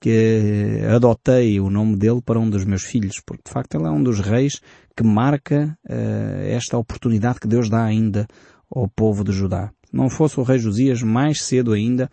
que 0.00 0.80
adotei 0.94 1.60
o 1.60 1.68
nome 1.68 1.94
dele 1.96 2.22
para 2.24 2.38
um 2.38 2.48
dos 2.48 2.64
meus 2.64 2.82
filhos, 2.82 3.20
porque 3.24 3.42
de 3.46 3.52
facto 3.52 3.74
ele 3.74 3.86
é 3.86 3.90
um 3.90 4.02
dos 4.02 4.20
reis 4.20 4.60
que 4.96 5.02
marca 5.02 5.76
uh, 5.88 6.42
esta 6.46 6.78
oportunidade 6.78 7.40
que 7.40 7.48
Deus 7.48 7.68
dá 7.68 7.84
ainda 7.84 8.26
ao 8.74 8.88
povo 8.88 9.22
de 9.22 9.32
Judá. 9.32 9.70
Não 9.92 10.08
fosse 10.08 10.38
o 10.38 10.42
rei 10.42 10.58
Josias, 10.58 11.02
mais 11.02 11.42
cedo 11.42 11.72
ainda, 11.72 12.08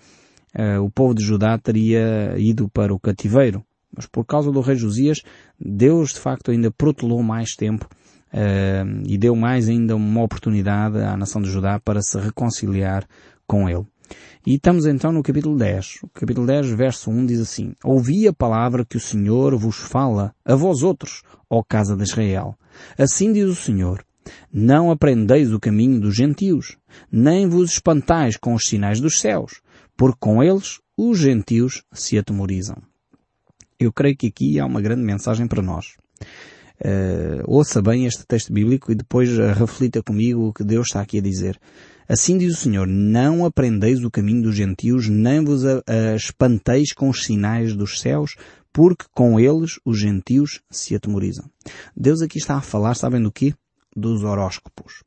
uh, 0.55 0.83
o 0.83 0.89
povo 0.89 1.13
de 1.13 1.23
Judá 1.23 1.57
teria 1.57 2.35
ido 2.37 2.69
para 2.69 2.93
o 2.93 2.99
cativeiro. 2.99 3.63
Mas 3.95 4.05
por 4.05 4.25
causa 4.25 4.51
do 4.51 4.61
rei 4.61 4.75
Josias, 4.75 5.21
Deus 5.59 6.13
de 6.13 6.19
facto 6.19 6.51
ainda 6.51 6.69
protelou 6.69 7.23
mais 7.23 7.55
tempo 7.55 7.87
uh, 8.33 9.03
e 9.05 9.17
deu 9.17 9.35
mais 9.35 9.69
ainda 9.69 9.95
uma 9.95 10.23
oportunidade 10.23 10.99
à 10.99 11.15
nação 11.15 11.41
de 11.41 11.49
Judá 11.49 11.79
para 11.79 12.01
se 12.01 12.19
reconciliar 12.19 13.07
com 13.47 13.69
ele. 13.69 13.85
E 14.45 14.55
estamos 14.55 14.85
então 14.85 15.11
no 15.11 15.21
capítulo 15.21 15.57
10. 15.57 16.03
O 16.03 16.07
capítulo 16.09 16.47
10, 16.47 16.71
verso 16.71 17.11
1 17.11 17.25
diz 17.25 17.41
assim, 17.41 17.73
Ouvi 17.83 18.27
a 18.27 18.33
palavra 18.33 18.85
que 18.85 18.95
o 18.95 18.99
Senhor 18.99 19.55
vos 19.57 19.75
fala, 19.75 20.33
a 20.45 20.55
vós 20.55 20.83
outros, 20.83 21.21
ó 21.49 21.61
casa 21.61 21.95
de 21.95 22.03
Israel. 22.03 22.55
Assim 22.97 23.33
diz 23.33 23.45
o 23.49 23.55
Senhor, 23.55 24.05
não 24.51 24.91
aprendeis 24.91 25.51
o 25.51 25.59
caminho 25.59 25.99
dos 25.99 26.15
gentios, 26.15 26.77
nem 27.11 27.47
vos 27.47 27.71
espantais 27.71 28.37
com 28.37 28.53
os 28.53 28.67
sinais 28.67 29.01
dos 29.01 29.19
céus, 29.19 29.61
porque 29.97 30.17
com 30.19 30.43
eles 30.43 30.79
os 30.95 31.19
gentios 31.19 31.83
se 31.91 32.17
atemorizam. 32.17 32.77
Eu 33.79 33.91
creio 33.91 34.15
que 34.15 34.27
aqui 34.27 34.59
há 34.59 34.65
uma 34.65 34.81
grande 34.81 35.01
mensagem 35.01 35.47
para 35.47 35.61
nós. 35.61 35.95
Uh, 36.79 37.43
ouça 37.45 37.81
bem 37.81 38.05
este 38.05 38.25
texto 38.25 38.53
bíblico 38.53 38.91
e 38.91 38.95
depois 38.95 39.29
reflita 39.57 40.01
comigo 40.03 40.47
o 40.47 40.53
que 40.53 40.63
Deus 40.63 40.87
está 40.87 41.01
aqui 41.01 41.17
a 41.17 41.21
dizer. 41.21 41.59
Assim 42.07 42.37
diz 42.37 42.53
o 42.53 42.61
Senhor, 42.61 42.87
não 42.87 43.43
aprendeis 43.43 44.03
o 44.03 44.11
caminho 44.11 44.43
dos 44.43 44.55
gentios, 44.55 45.09
nem 45.09 45.43
vos 45.43 45.65
a, 45.65 45.83
a 45.85 46.15
espanteis 46.15 46.93
com 46.93 47.09
os 47.09 47.25
sinais 47.25 47.75
dos 47.75 47.99
céus, 47.99 48.35
porque 48.71 49.05
com 49.13 49.39
eles 49.39 49.79
os 49.83 49.99
gentios 49.99 50.61
se 50.69 50.95
atemorizam. 50.95 51.49
Deus 51.95 52.21
aqui 52.21 52.37
está 52.37 52.55
a 52.55 52.61
falar, 52.61 52.95
sabem 52.95 53.21
do 53.21 53.31
quê? 53.31 53.53
dos 53.97 54.23
horóscopos. 54.23 55.03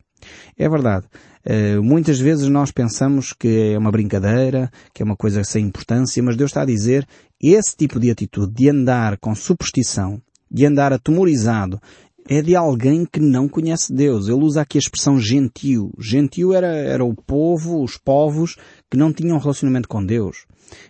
É 0.58 0.68
verdade. 0.68 1.06
Uh, 1.44 1.82
muitas 1.82 2.20
vezes 2.20 2.48
nós 2.48 2.70
pensamos 2.70 3.32
que 3.32 3.72
é 3.72 3.78
uma 3.78 3.90
brincadeira, 3.90 4.70
que 4.92 5.02
é 5.02 5.04
uma 5.04 5.16
coisa 5.16 5.42
sem 5.42 5.66
importância, 5.66 6.22
mas 6.22 6.36
Deus 6.36 6.50
está 6.50 6.62
a 6.62 6.66
dizer 6.66 7.06
esse 7.40 7.76
tipo 7.76 7.98
de 7.98 8.10
atitude 8.10 8.52
de 8.52 8.68
andar 8.68 9.16
com 9.16 9.34
superstição, 9.34 10.20
de 10.50 10.66
andar 10.66 10.92
atemorizado, 10.92 11.80
é 12.28 12.42
de 12.42 12.54
alguém 12.54 13.04
que 13.04 13.18
não 13.18 13.48
conhece 13.48 13.92
Deus. 13.92 14.28
Ele 14.28 14.44
usa 14.44 14.60
aqui 14.60 14.78
a 14.78 14.80
expressão 14.80 15.18
gentil. 15.18 15.90
Gentil 15.98 16.52
era, 16.52 16.68
era 16.68 17.04
o 17.04 17.14
povo, 17.14 17.82
os 17.82 17.96
povos 17.96 18.56
que 18.90 18.96
não 18.96 19.12
tinham 19.12 19.38
relacionamento 19.38 19.88
com 19.88 20.04
Deus. 20.04 20.46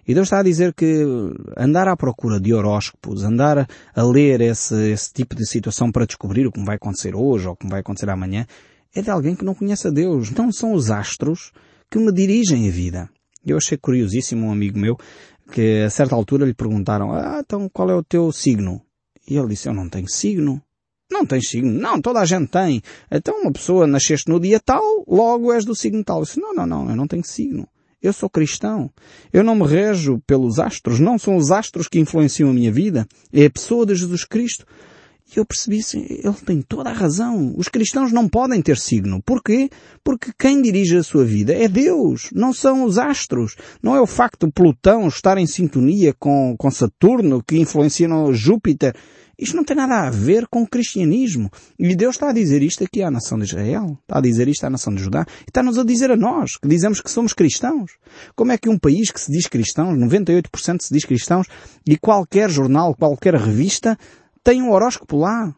E 0.06 0.12
Deus 0.12 0.26
está 0.26 0.40
a 0.40 0.42
dizer 0.42 0.74
que 0.74 1.02
andar 1.56 1.88
à 1.88 1.96
procura 1.96 2.38
de 2.38 2.52
horóscopos, 2.52 3.24
andar 3.24 3.66
a 3.94 4.02
ler 4.02 4.40
esse, 4.42 4.74
esse 4.90 5.12
tipo 5.12 5.34
de 5.34 5.46
situação 5.46 5.90
para 5.90 6.04
descobrir 6.04 6.46
o 6.46 6.52
que 6.52 6.62
vai 6.62 6.76
acontecer 6.76 7.14
hoje 7.14 7.46
ou 7.46 7.54
o 7.54 7.56
que 7.56 7.66
vai 7.66 7.80
acontecer 7.80 8.10
amanhã, 8.10 8.46
é 8.94 9.02
de 9.02 9.10
alguém 9.10 9.34
que 9.34 9.44
não 9.44 9.54
conhece 9.54 9.86
a 9.86 9.90
Deus. 9.90 10.30
Não 10.30 10.50
são 10.52 10.72
os 10.72 10.90
astros 10.90 11.52
que 11.90 11.98
me 11.98 12.12
dirigem 12.12 12.68
a 12.68 12.70
vida. 12.70 13.10
Eu 13.44 13.56
achei 13.56 13.78
curiosíssimo 13.78 14.46
um 14.46 14.52
amigo 14.52 14.78
meu 14.78 14.96
que 15.50 15.82
a 15.84 15.90
certa 15.90 16.14
altura 16.14 16.46
lhe 16.46 16.54
perguntaram, 16.54 17.12
ah, 17.12 17.40
então 17.44 17.68
qual 17.68 17.90
é 17.90 17.94
o 17.94 18.04
teu 18.04 18.30
signo? 18.30 18.80
E 19.28 19.36
ele 19.36 19.48
disse, 19.48 19.68
eu 19.68 19.74
não 19.74 19.88
tenho 19.88 20.08
signo. 20.08 20.62
Não 21.10 21.26
tens 21.26 21.48
signo? 21.48 21.72
Não, 21.72 22.00
toda 22.00 22.20
a 22.20 22.24
gente 22.24 22.48
tem. 22.48 22.80
Então 23.10 23.42
uma 23.42 23.52
pessoa 23.52 23.86
nasceste 23.86 24.30
no 24.30 24.38
dia 24.38 24.60
tal, 24.60 25.04
logo 25.08 25.52
és 25.52 25.64
do 25.64 25.74
signo 25.74 26.04
tal. 26.04 26.18
Eu 26.18 26.24
disse, 26.24 26.40
não, 26.40 26.54
não, 26.54 26.66
não, 26.66 26.88
eu 26.88 26.96
não 26.96 27.06
tenho 27.06 27.24
signo. 27.24 27.66
Eu 28.00 28.12
sou 28.12 28.30
cristão. 28.30 28.90
Eu 29.32 29.44
não 29.44 29.54
me 29.54 29.66
rejo 29.66 30.22
pelos 30.26 30.58
astros. 30.58 31.00
Não 31.00 31.18
são 31.18 31.36
os 31.36 31.50
astros 31.50 31.86
que 31.86 31.98
influenciam 31.98 32.48
a 32.48 32.52
minha 32.52 32.72
vida. 32.72 33.06
É 33.32 33.44
a 33.44 33.50
pessoa 33.50 33.84
de 33.84 33.94
Jesus 33.94 34.24
Cristo. 34.24 34.64
E 35.34 35.38
eu 35.38 35.44
percebi 35.44 35.80
ele 35.94 36.34
tem 36.44 36.60
toda 36.60 36.90
a 36.90 36.92
razão. 36.92 37.54
Os 37.56 37.68
cristãos 37.68 38.12
não 38.12 38.28
podem 38.28 38.60
ter 38.60 38.76
signo. 38.76 39.22
Porquê? 39.22 39.70
Porque 40.02 40.32
quem 40.38 40.60
dirige 40.60 40.96
a 40.96 41.02
sua 41.02 41.24
vida 41.24 41.52
é 41.52 41.68
Deus, 41.68 42.30
não 42.34 42.52
são 42.52 42.84
os 42.84 42.98
astros. 42.98 43.54
Não 43.82 43.94
é 43.94 44.00
o 44.00 44.06
facto 44.06 44.46
de 44.46 44.52
Plutão 44.52 45.06
estar 45.06 45.38
em 45.38 45.46
sintonia 45.46 46.14
com, 46.18 46.56
com 46.58 46.70
Saturno 46.70 47.42
que 47.46 47.58
influencia 47.58 48.08
no 48.08 48.32
Júpiter. 48.32 48.94
Isto 49.40 49.56
não 49.56 49.64
tem 49.64 49.74
nada 49.74 50.06
a 50.06 50.10
ver 50.10 50.46
com 50.48 50.62
o 50.62 50.68
cristianismo. 50.68 51.50
E 51.78 51.96
Deus 51.96 52.16
está 52.16 52.28
a 52.28 52.32
dizer 52.32 52.62
isto 52.62 52.84
aqui 52.84 53.02
à 53.02 53.10
nação 53.10 53.38
de 53.38 53.44
Israel. 53.44 53.96
Está 54.02 54.18
a 54.18 54.20
dizer 54.20 54.46
isto 54.48 54.64
à 54.64 54.70
nação 54.70 54.94
de 54.94 55.02
Judá. 55.02 55.24
E 55.40 55.44
está-nos 55.48 55.78
a 55.78 55.84
dizer 55.84 56.10
a 56.10 56.16
nós, 56.16 56.58
que 56.58 56.68
dizemos 56.68 57.00
que 57.00 57.10
somos 57.10 57.32
cristãos. 57.32 57.92
Como 58.36 58.52
é 58.52 58.58
que 58.58 58.68
um 58.68 58.78
país 58.78 59.10
que 59.10 59.18
se 59.18 59.32
diz 59.32 59.46
cristãos, 59.46 59.96
98% 59.96 60.82
se 60.82 60.92
diz 60.92 61.06
cristãos, 61.06 61.46
e 61.86 61.96
qualquer 61.96 62.50
jornal, 62.50 62.94
qualquer 62.94 63.34
revista, 63.34 63.96
tem 64.42 64.62
um 64.62 64.70
horóscopo 64.70 65.16
lá. 65.16 65.54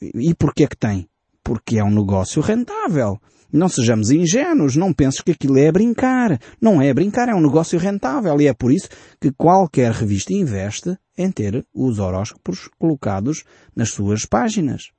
E 0.00 0.34
porquê 0.34 0.66
que 0.66 0.76
tem? 0.76 1.08
Porque 1.42 1.78
é 1.78 1.84
um 1.84 1.90
negócio 1.90 2.40
rentável. 2.40 3.18
Não 3.52 3.68
sejamos 3.68 4.10
ingênuos, 4.10 4.76
não 4.76 4.92
penses 4.92 5.20
que 5.20 5.32
aquilo 5.32 5.58
é 5.58 5.72
brincar. 5.72 6.38
Não 6.60 6.80
é 6.80 6.94
brincar, 6.94 7.28
é 7.28 7.34
um 7.34 7.40
negócio 7.40 7.78
rentável 7.78 8.40
e 8.40 8.46
é 8.46 8.54
por 8.54 8.72
isso 8.72 8.88
que 9.20 9.32
qualquer 9.32 9.90
revista 9.92 10.32
investe 10.32 10.96
em 11.18 11.30
ter 11.30 11.66
os 11.74 11.98
horóscopos 11.98 12.68
colocados 12.78 13.44
nas 13.74 13.90
suas 13.90 14.24
páginas. 14.24 14.92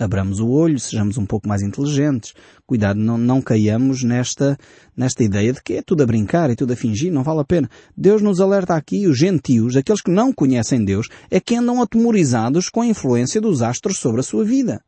Abramos 0.00 0.40
o 0.40 0.48
olho, 0.48 0.80
sejamos 0.80 1.18
um 1.18 1.26
pouco 1.26 1.46
mais 1.46 1.60
inteligentes. 1.60 2.32
Cuidado, 2.66 2.98
não, 2.98 3.18
não 3.18 3.42
caiamos 3.42 4.02
nesta, 4.02 4.56
nesta 4.96 5.22
ideia 5.22 5.52
de 5.52 5.62
que 5.62 5.74
é 5.74 5.82
tudo 5.82 6.02
a 6.02 6.06
brincar 6.06 6.48
e 6.48 6.56
tudo 6.56 6.72
a 6.72 6.76
fingir, 6.76 7.12
não 7.12 7.22
vale 7.22 7.40
a 7.40 7.44
pena. 7.44 7.68
Deus 7.94 8.22
nos 8.22 8.40
alerta 8.40 8.74
aqui, 8.74 9.06
os 9.06 9.18
gentios, 9.18 9.76
aqueles 9.76 10.00
que 10.00 10.10
não 10.10 10.32
conhecem 10.32 10.82
Deus, 10.82 11.08
é 11.30 11.38
que 11.38 11.54
andam 11.54 11.82
atemorizados 11.82 12.70
com 12.70 12.80
a 12.80 12.86
influência 12.86 13.42
dos 13.42 13.60
astros 13.60 13.98
sobre 13.98 14.20
a 14.20 14.24
sua 14.24 14.42
vida. 14.42 14.82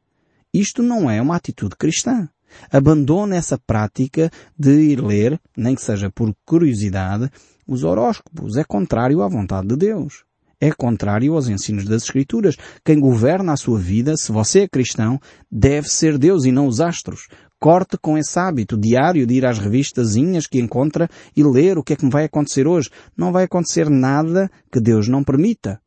Isto 0.52 0.82
não 0.82 1.10
é 1.10 1.20
uma 1.20 1.36
atitude 1.36 1.76
cristã. 1.76 2.26
Abandone 2.70 3.36
essa 3.36 3.58
prática 3.58 4.30
de 4.58 4.92
ir 4.92 5.04
ler, 5.04 5.38
nem 5.54 5.74
que 5.74 5.82
seja 5.82 6.10
por 6.10 6.34
curiosidade, 6.46 7.30
os 7.66 7.84
horóscopos. 7.84 8.56
É 8.56 8.64
contrário 8.64 9.22
à 9.22 9.28
vontade 9.28 9.68
de 9.68 9.76
Deus 9.76 10.24
é 10.62 10.70
contrário 10.70 11.34
aos 11.34 11.48
ensinos 11.48 11.86
das 11.86 12.04
Escrituras. 12.04 12.56
Quem 12.84 13.00
governa 13.00 13.52
a 13.52 13.56
sua 13.56 13.80
vida, 13.80 14.16
se 14.16 14.30
você 14.30 14.60
é 14.60 14.68
cristão, 14.68 15.18
deve 15.50 15.88
ser 15.88 16.16
Deus 16.16 16.44
e 16.44 16.52
não 16.52 16.68
os 16.68 16.80
astros. 16.80 17.26
Corte 17.58 17.98
com 18.00 18.16
esse 18.16 18.38
hábito 18.38 18.76
diário 18.76 19.26
de 19.26 19.34
ir 19.34 19.44
às 19.44 19.58
revistazinhas 19.58 20.46
que 20.46 20.60
encontra 20.60 21.08
e 21.36 21.42
ler 21.42 21.78
o 21.78 21.82
que 21.82 21.94
é 21.94 21.96
que 21.96 22.04
me 22.04 22.12
vai 22.12 22.26
acontecer 22.26 22.68
hoje. 22.68 22.90
Não 23.16 23.32
vai 23.32 23.42
acontecer 23.42 23.90
nada 23.90 24.48
que 24.70 24.78
Deus 24.78 25.08
não 25.08 25.24
permita. 25.24 25.80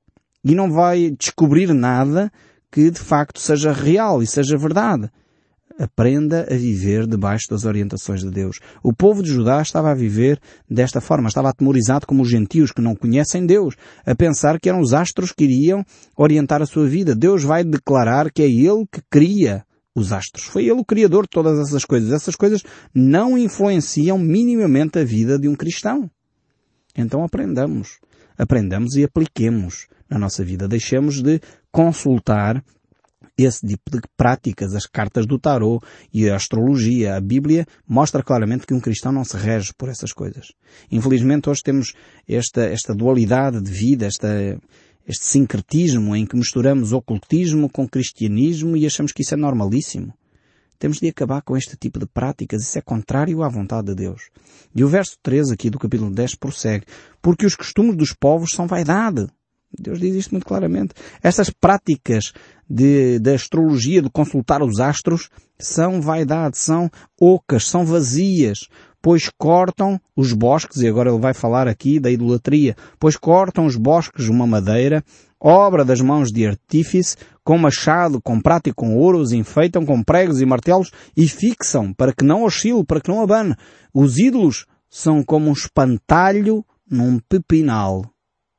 E 0.43 0.53
não 0.53 0.69
vai 0.69 1.09
descobrir 1.17 1.73
nada 1.73 2.29
que 2.69 2.91
de 2.91 2.99
facto 2.99 3.39
seja 3.39 3.71
real 3.71 4.21
e 4.21 4.27
seja 4.27 4.57
verdade. 4.57 5.09
Aprenda 5.77 6.47
a 6.49 6.55
viver 6.55 7.05
debaixo 7.05 7.49
das 7.49 7.65
orientações 7.65 8.21
de 8.21 8.31
Deus. 8.31 8.59
O 8.81 8.93
povo 8.93 9.21
de 9.21 9.29
Judá 9.29 9.61
estava 9.61 9.91
a 9.91 9.93
viver 9.93 10.39
desta 10.69 11.01
forma, 11.01 11.27
estava 11.27 11.49
atemorizado 11.49 12.07
como 12.07 12.23
os 12.23 12.29
gentios 12.29 12.71
que 12.71 12.81
não 12.81 12.95
conhecem 12.95 13.45
Deus, 13.45 13.75
a 14.05 14.15
pensar 14.15 14.57
que 14.59 14.69
eram 14.69 14.79
os 14.79 14.93
astros 14.93 15.33
que 15.33 15.43
iriam 15.43 15.85
orientar 16.15 16.61
a 16.61 16.65
sua 16.65 16.87
vida. 16.87 17.13
Deus 17.13 17.43
vai 17.43 17.63
declarar 17.63 18.31
que 18.31 18.41
é 18.41 18.49
Ele 18.49 18.85
que 18.89 19.01
cria 19.09 19.65
os 19.93 20.13
astros. 20.13 20.45
Foi 20.45 20.63
Ele 20.63 20.79
o 20.79 20.85
criador 20.85 21.23
de 21.23 21.31
todas 21.31 21.59
essas 21.59 21.83
coisas. 21.83 22.13
Essas 22.13 22.35
coisas 22.37 22.63
não 22.93 23.37
influenciam 23.37 24.17
minimamente 24.17 24.97
a 24.97 25.03
vida 25.03 25.37
de 25.37 25.49
um 25.49 25.55
cristão. 25.55 26.09
Então 26.95 27.21
aprendamos. 27.21 27.99
Aprendamos 28.37 28.95
e 28.95 29.03
apliquemos 29.03 29.87
na 30.09 30.17
nossa 30.17 30.43
vida. 30.43 30.67
Deixemos 30.67 31.21
de 31.21 31.41
consultar 31.69 32.63
esse 33.37 33.65
tipo 33.67 33.91
de 33.91 34.01
práticas, 34.15 34.73
as 34.73 34.85
cartas 34.85 35.25
do 35.25 35.37
tarô 35.37 35.81
e 36.13 36.29
a 36.29 36.35
astrologia, 36.35 37.15
a 37.15 37.21
Bíblia, 37.21 37.65
mostra 37.87 38.23
claramente 38.23 38.65
que 38.65 38.73
um 38.73 38.79
cristão 38.79 39.11
não 39.11 39.25
se 39.25 39.35
rege 39.35 39.73
por 39.77 39.89
essas 39.89 40.13
coisas. 40.13 40.53
Infelizmente 40.91 41.49
hoje 41.49 41.61
temos 41.63 41.93
esta, 42.27 42.63
esta 42.63 42.93
dualidade 42.93 43.61
de 43.61 43.71
vida, 43.71 44.05
esta, 44.05 44.57
este 45.07 45.25
sincretismo 45.25 46.15
em 46.15 46.25
que 46.25 46.35
misturamos 46.35 46.93
ocultismo 46.93 47.69
com 47.69 47.87
cristianismo 47.87 48.77
e 48.77 48.85
achamos 48.85 49.11
que 49.11 49.21
isso 49.21 49.33
é 49.33 49.37
normalíssimo. 49.37 50.13
Temos 50.77 50.99
de 50.99 51.07
acabar 51.07 51.41
com 51.41 51.55
este 51.55 51.77
tipo 51.77 51.99
de 51.99 52.05
práticas. 52.05 52.61
Isso 52.61 52.77
é 52.77 52.81
contrário 52.81 53.43
à 53.43 53.49
vontade 53.49 53.87
de 53.87 53.95
Deus. 53.95 54.29
E 54.75 54.83
o 54.83 54.87
verso 54.87 55.17
13 55.23 55.53
aqui 55.53 55.69
do 55.69 55.79
capítulo 55.79 56.11
10 56.11 56.35
prossegue. 56.35 56.85
Porque 57.21 57.45
os 57.45 57.55
costumes 57.55 57.95
dos 57.95 58.13
povos 58.13 58.51
são 58.51 58.67
vaidade. 58.67 59.27
Deus 59.77 59.99
diz 59.99 60.15
isto 60.15 60.31
muito 60.31 60.45
claramente. 60.45 60.93
Estas 61.21 61.49
práticas 61.49 62.31
de, 62.69 63.19
de 63.19 63.33
astrologia, 63.33 64.01
de 64.01 64.09
consultar 64.09 64.63
os 64.63 64.79
astros, 64.79 65.29
são 65.59 66.01
vaidade, 66.01 66.57
são 66.57 66.89
ocas, 67.19 67.67
são 67.67 67.85
vazias, 67.85 68.67
pois 69.01 69.29
cortam 69.37 69.99
os 70.15 70.33
bosques, 70.33 70.81
e 70.81 70.87
agora 70.87 71.11
ele 71.11 71.19
vai 71.19 71.33
falar 71.33 71.67
aqui 71.67 71.99
da 71.99 72.09
idolatria, 72.09 72.75
pois 72.99 73.15
cortam 73.15 73.65
os 73.65 73.75
bosques 73.75 74.27
uma 74.27 74.47
madeira, 74.47 75.03
obra 75.39 75.85
das 75.85 76.01
mãos 76.01 76.31
de 76.31 76.47
artífice, 76.47 77.15
com 77.43 77.57
machado, 77.57 78.19
com 78.19 78.41
prata 78.41 78.69
e 78.69 78.73
com 78.73 78.97
ouro, 78.97 79.19
os 79.19 79.31
enfeitam 79.31 79.85
com 79.85 80.01
pregos 80.01 80.41
e 80.41 80.45
martelos 80.45 80.89
e 81.15 81.27
fixam 81.27 81.93
para 81.93 82.13
que 82.13 82.25
não 82.25 82.43
oscile, 82.43 82.83
para 82.83 82.99
que 82.99 83.09
não 83.09 83.21
abane. 83.21 83.55
Os 83.93 84.17
ídolos 84.17 84.65
são 84.89 85.23
como 85.23 85.49
um 85.49 85.53
espantalho 85.53 86.65
num 86.89 87.19
pepinal. 87.19 88.14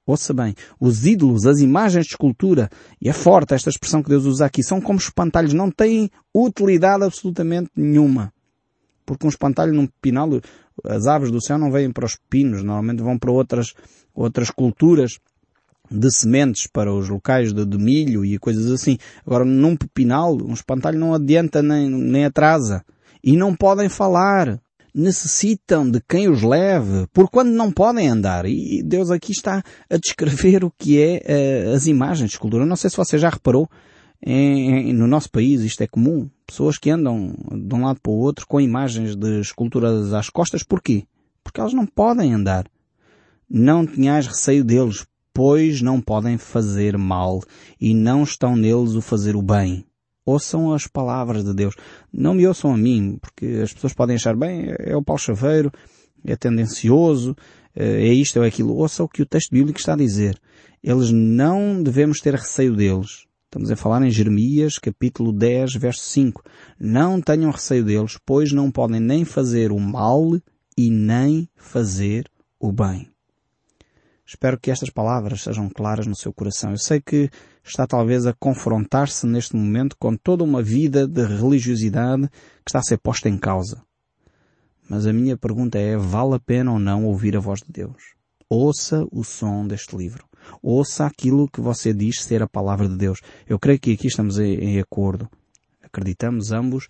Ouça 0.07 0.33
bem, 0.33 0.55
os 0.79 1.05
ídolos, 1.05 1.47
as 1.47 1.59
imagens 1.59 2.07
de 2.07 2.13
escultura, 2.13 2.71
e 3.03 3.09
é 3.09 3.13
forte 3.13 3.55
esta 3.55 3.69
expressão 3.69 4.05
que 4.05 4.09
Deus 4.09 4.25
usa 4.25 4.47
aqui, 4.47 4.63
são 4.63 4.81
como 4.81 5.01
espantalhos, 5.01 5.53
não 5.53 5.69
têm 5.69 6.09
utilidade 6.33 7.03
absolutamente 7.03 7.71
nenhuma. 7.75 8.33
Porque 9.05 9.27
um 9.27 9.29
espantalho 9.29 9.75
num 9.75 9.89
pinal, 10.01 10.29
as 10.85 11.09
aves 11.09 11.33
do 11.33 11.43
céu 11.43 11.59
não 11.59 11.73
vêm 11.73 11.91
para 11.91 12.07
os 12.07 12.17
pinos, 12.31 12.63
normalmente 12.63 13.03
vão 13.03 13.19
para 13.19 13.33
outras, 13.33 13.75
outras 14.15 14.49
culturas 14.49 15.19
de 15.91 16.11
sementes 16.13 16.69
para 16.69 16.93
os 16.93 17.09
locais 17.09 17.53
de, 17.53 17.65
de 17.65 17.77
milho 17.77 18.25
e 18.25 18.39
coisas 18.39 18.71
assim. 18.71 18.99
Agora, 19.27 19.45
num 19.45 19.77
pepinal, 19.77 20.37
um 20.37 20.55
espantalho 20.55 20.99
não 20.99 21.15
adianta 21.15 21.63
nem, 21.63 21.91
nem 21.91 22.25
atrasa. 22.25 22.85
E 23.23 23.37
não 23.37 23.57
podem 23.57 23.89
falar 23.89 24.61
necessitam 24.97 25.89
de 25.89 26.01
quem 26.01 26.27
os 26.27 26.43
leve, 26.43 27.07
por 27.13 27.29
quando 27.29 27.51
não 27.51 27.71
podem 27.71 28.09
andar. 28.09 28.47
E 28.47 28.83
Deus 28.83 29.11
aqui 29.11 29.31
está 29.31 29.63
a 29.91 29.97
descrever 29.99 30.65
o 30.65 30.71
que 30.71 30.99
é 30.99 31.69
uh, 31.69 31.75
as 31.75 31.87
imagens 31.87 32.31
de 32.31 32.37
escultura. 32.37 32.65
Não 32.65 32.77
sei 32.77 32.89
se 32.89 32.97
você 32.97 33.19
já 33.19 33.29
reparou, 33.29 33.69
em, 34.25 34.89
em, 34.89 34.93
no 34.95 35.07
nosso 35.07 35.31
país 35.31 35.61
isto 35.61 35.83
é 35.83 35.87
comum. 35.87 36.31
Pessoas 36.47 36.79
que 36.79 36.89
andam 36.89 37.35
de 37.53 37.75
um 37.75 37.85
lado 37.85 38.01
para 38.01 38.11
o 38.11 38.17
outro 38.17 38.47
com 38.47 38.59
imagens 38.59 39.15
de 39.15 39.41
esculturas 39.41 40.15
às 40.15 40.31
costas. 40.31 40.63
Porquê? 40.63 41.05
Porque 41.45 41.61
elas 41.61 41.75
não 41.75 41.85
podem 41.85 42.33
andar. 42.33 42.65
Não 43.49 43.87
tenhas 43.87 44.27
receio 44.27 44.65
deles, 44.65 45.07
pois 45.35 45.83
não 45.83 46.01
podem 46.01 46.39
fazer 46.39 46.97
mal 46.97 47.43
e 47.79 47.93
não 47.93 48.23
estão 48.23 48.57
neles 48.57 48.95
o 48.95 49.03
fazer 49.03 49.37
o 49.37 49.43
bem 49.43 49.85
ouçam 50.27 50.75
as 50.75 50.87
palavras 50.87 51.45
de 51.45 51.55
Deus. 51.55 51.75
Não 52.13 52.35
me 52.35 52.47
ouçam 52.47 52.75
a 52.75 52.77
mim, 52.77 53.17
porque 53.21 53.47
as 53.63 53.73
pessoas 53.73 53.95
podem 53.95 54.17
achar, 54.17 54.37
bem, 54.37 54.75
é 54.81 54.97
o 54.97 55.03
Paulo 55.03 55.21
Chaveiro, 55.21 55.73
é 56.25 56.35
tendencioso, 56.37 57.37
é 57.75 58.09
isto, 58.09 58.43
é 58.43 58.47
aquilo. 58.47 58.75
Ouça 58.75 59.05
o 59.05 59.09
que 59.09 59.23
o 59.23 59.27
texto 59.27 59.53
bíblico 59.53 59.79
está 59.79 59.93
a 59.95 59.97
dizer. 59.97 60.39
Eles 60.83 61.11
não 61.11 61.83
devemos 61.83 62.21
ter 62.21 62.35
receio 62.35 62.75
deles. 62.75 63.25
Estamos 63.45 63.71
a 63.71 63.77
falar 63.77 64.03
em 64.03 64.11
Jeremias, 64.11 64.79
capítulo 64.79 65.33
10, 65.33 65.77
verso 65.77 66.03
5. 66.03 66.43
Não 66.79 67.21
tenham 67.21 67.51
receio 67.51 67.85
deles, 67.85 68.19
pois 68.27 68.53
não 68.53 68.71
podem 68.71 69.01
nem 69.01 69.25
fazer 69.25 69.71
o 69.71 69.79
mal 69.79 70.37
e 70.77 70.91
nem 70.91 71.49
fazer 71.55 72.29
o 72.59 72.73
bem. 72.73 73.09
Espero 74.27 74.59
que 74.59 74.71
estas 74.73 74.91
palavras 74.91 75.43
sejam 75.43 75.69
claras 75.69 76.07
no 76.07 76.17
seu 76.17 76.33
coração. 76.33 76.73
Eu 76.73 76.79
sei 76.79 77.01
que 77.01 77.31
está 77.67 77.87
talvez 77.87 78.27
a 78.27 78.33
confrontar-se 78.33 79.27
neste 79.27 79.57
momento 79.57 79.97
com 79.99 80.17
toda 80.17 80.45
uma 80.45 80.63
vida 80.63 81.07
de 81.07 81.25
religiosidade 81.25 82.29
que 82.65 82.71
está 82.71 82.79
a 82.79 82.83
ser 82.83 82.99
posta 82.99 83.29
em 83.29 83.37
causa. 83.37 83.83
Mas 84.89 85.07
a 85.07 85.13
minha 85.13 85.37
pergunta 85.37 85.79
é, 85.79 85.97
vale 85.97 86.37
a 86.37 86.39
pena 86.39 86.73
ou 86.73 86.79
não 86.79 87.05
ouvir 87.05 87.37
a 87.37 87.41
voz 87.41 87.61
de 87.61 87.73
Deus? 87.73 88.15
Ouça 88.49 89.05
o 89.11 89.25
som 89.25 89.67
deste 89.67 89.97
livro. 89.97 90.25
Ouça 90.63 91.05
aquilo 91.05 91.49
que 91.49 91.61
você 91.61 91.93
diz 91.93 92.23
ser 92.23 92.41
a 92.43 92.49
palavra 92.49 92.89
de 92.89 92.97
Deus. 92.97 93.21
Eu 93.49 93.59
creio 93.59 93.81
que 93.81 93.93
aqui 93.93 94.07
estamos 94.07 94.39
em 94.39 94.79
acordo. 94.79 95.29
Acreditamos 95.83 96.53
ambos 96.53 96.87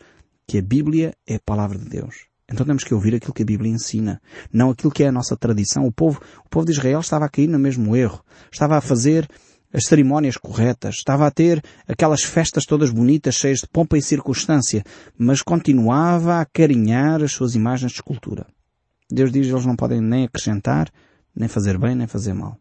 que 0.47 0.59
a 0.59 0.62
Bíblia 0.62 1.14
é 1.26 1.37
a 1.37 1.40
palavra 1.40 1.78
de 1.78 1.88
Deus. 1.88 2.26
Então 2.49 2.64
temos 2.64 2.85
que 2.85 2.95
ouvir 2.95 3.14
aquilo 3.14 3.33
que 3.33 3.42
a 3.42 3.47
Bíblia 3.47 3.73
ensina, 3.73 4.21
não 4.52 4.71
aquilo 4.71 4.92
que 4.92 5.02
é 5.02 5.09
a 5.09 5.12
nossa 5.12 5.37
tradição. 5.37 5.85
O 5.85 5.92
povo, 5.92 6.21
o 6.45 6.49
povo 6.49 6.66
de 6.66 6.73
Israel 6.73 7.00
estava 7.00 7.25
a 7.25 7.28
cair 7.28 7.49
no 7.49 7.59
mesmo 7.59 7.97
erro. 7.97 8.23
Estava 8.52 8.76
a 8.76 8.80
fazer 8.80 9.28
as 9.73 9.85
cerimónias 9.87 10.37
corretas, 10.37 10.97
estava 10.97 11.27
a 11.27 11.31
ter 11.31 11.63
aquelas 11.87 12.23
festas 12.23 12.65
todas 12.65 12.91
bonitas, 12.91 13.35
cheias 13.35 13.61
de 13.61 13.69
pompa 13.69 13.99
e 13.99 14.03
circunstância, 14.03 14.85
mas 15.19 15.43
continuava 15.43 16.41
a 16.41 16.45
carinhar 16.47 17.23
as 17.23 17.33
suas 17.33 17.55
imagens 17.55 17.93
de 17.93 17.99
escultura. 17.99 18.47
Deus 19.11 19.31
diz 19.31 19.47
que 19.47 19.53
eles 19.53 19.67
não 19.67 19.77
podem 19.77 20.01
nem 20.01 20.25
acrescentar, 20.25 20.91
nem 21.35 21.49
fazer 21.49 21.79
bem, 21.79 21.95
nem 21.95 22.07
fazer 22.07 22.33
mal. 22.33 22.59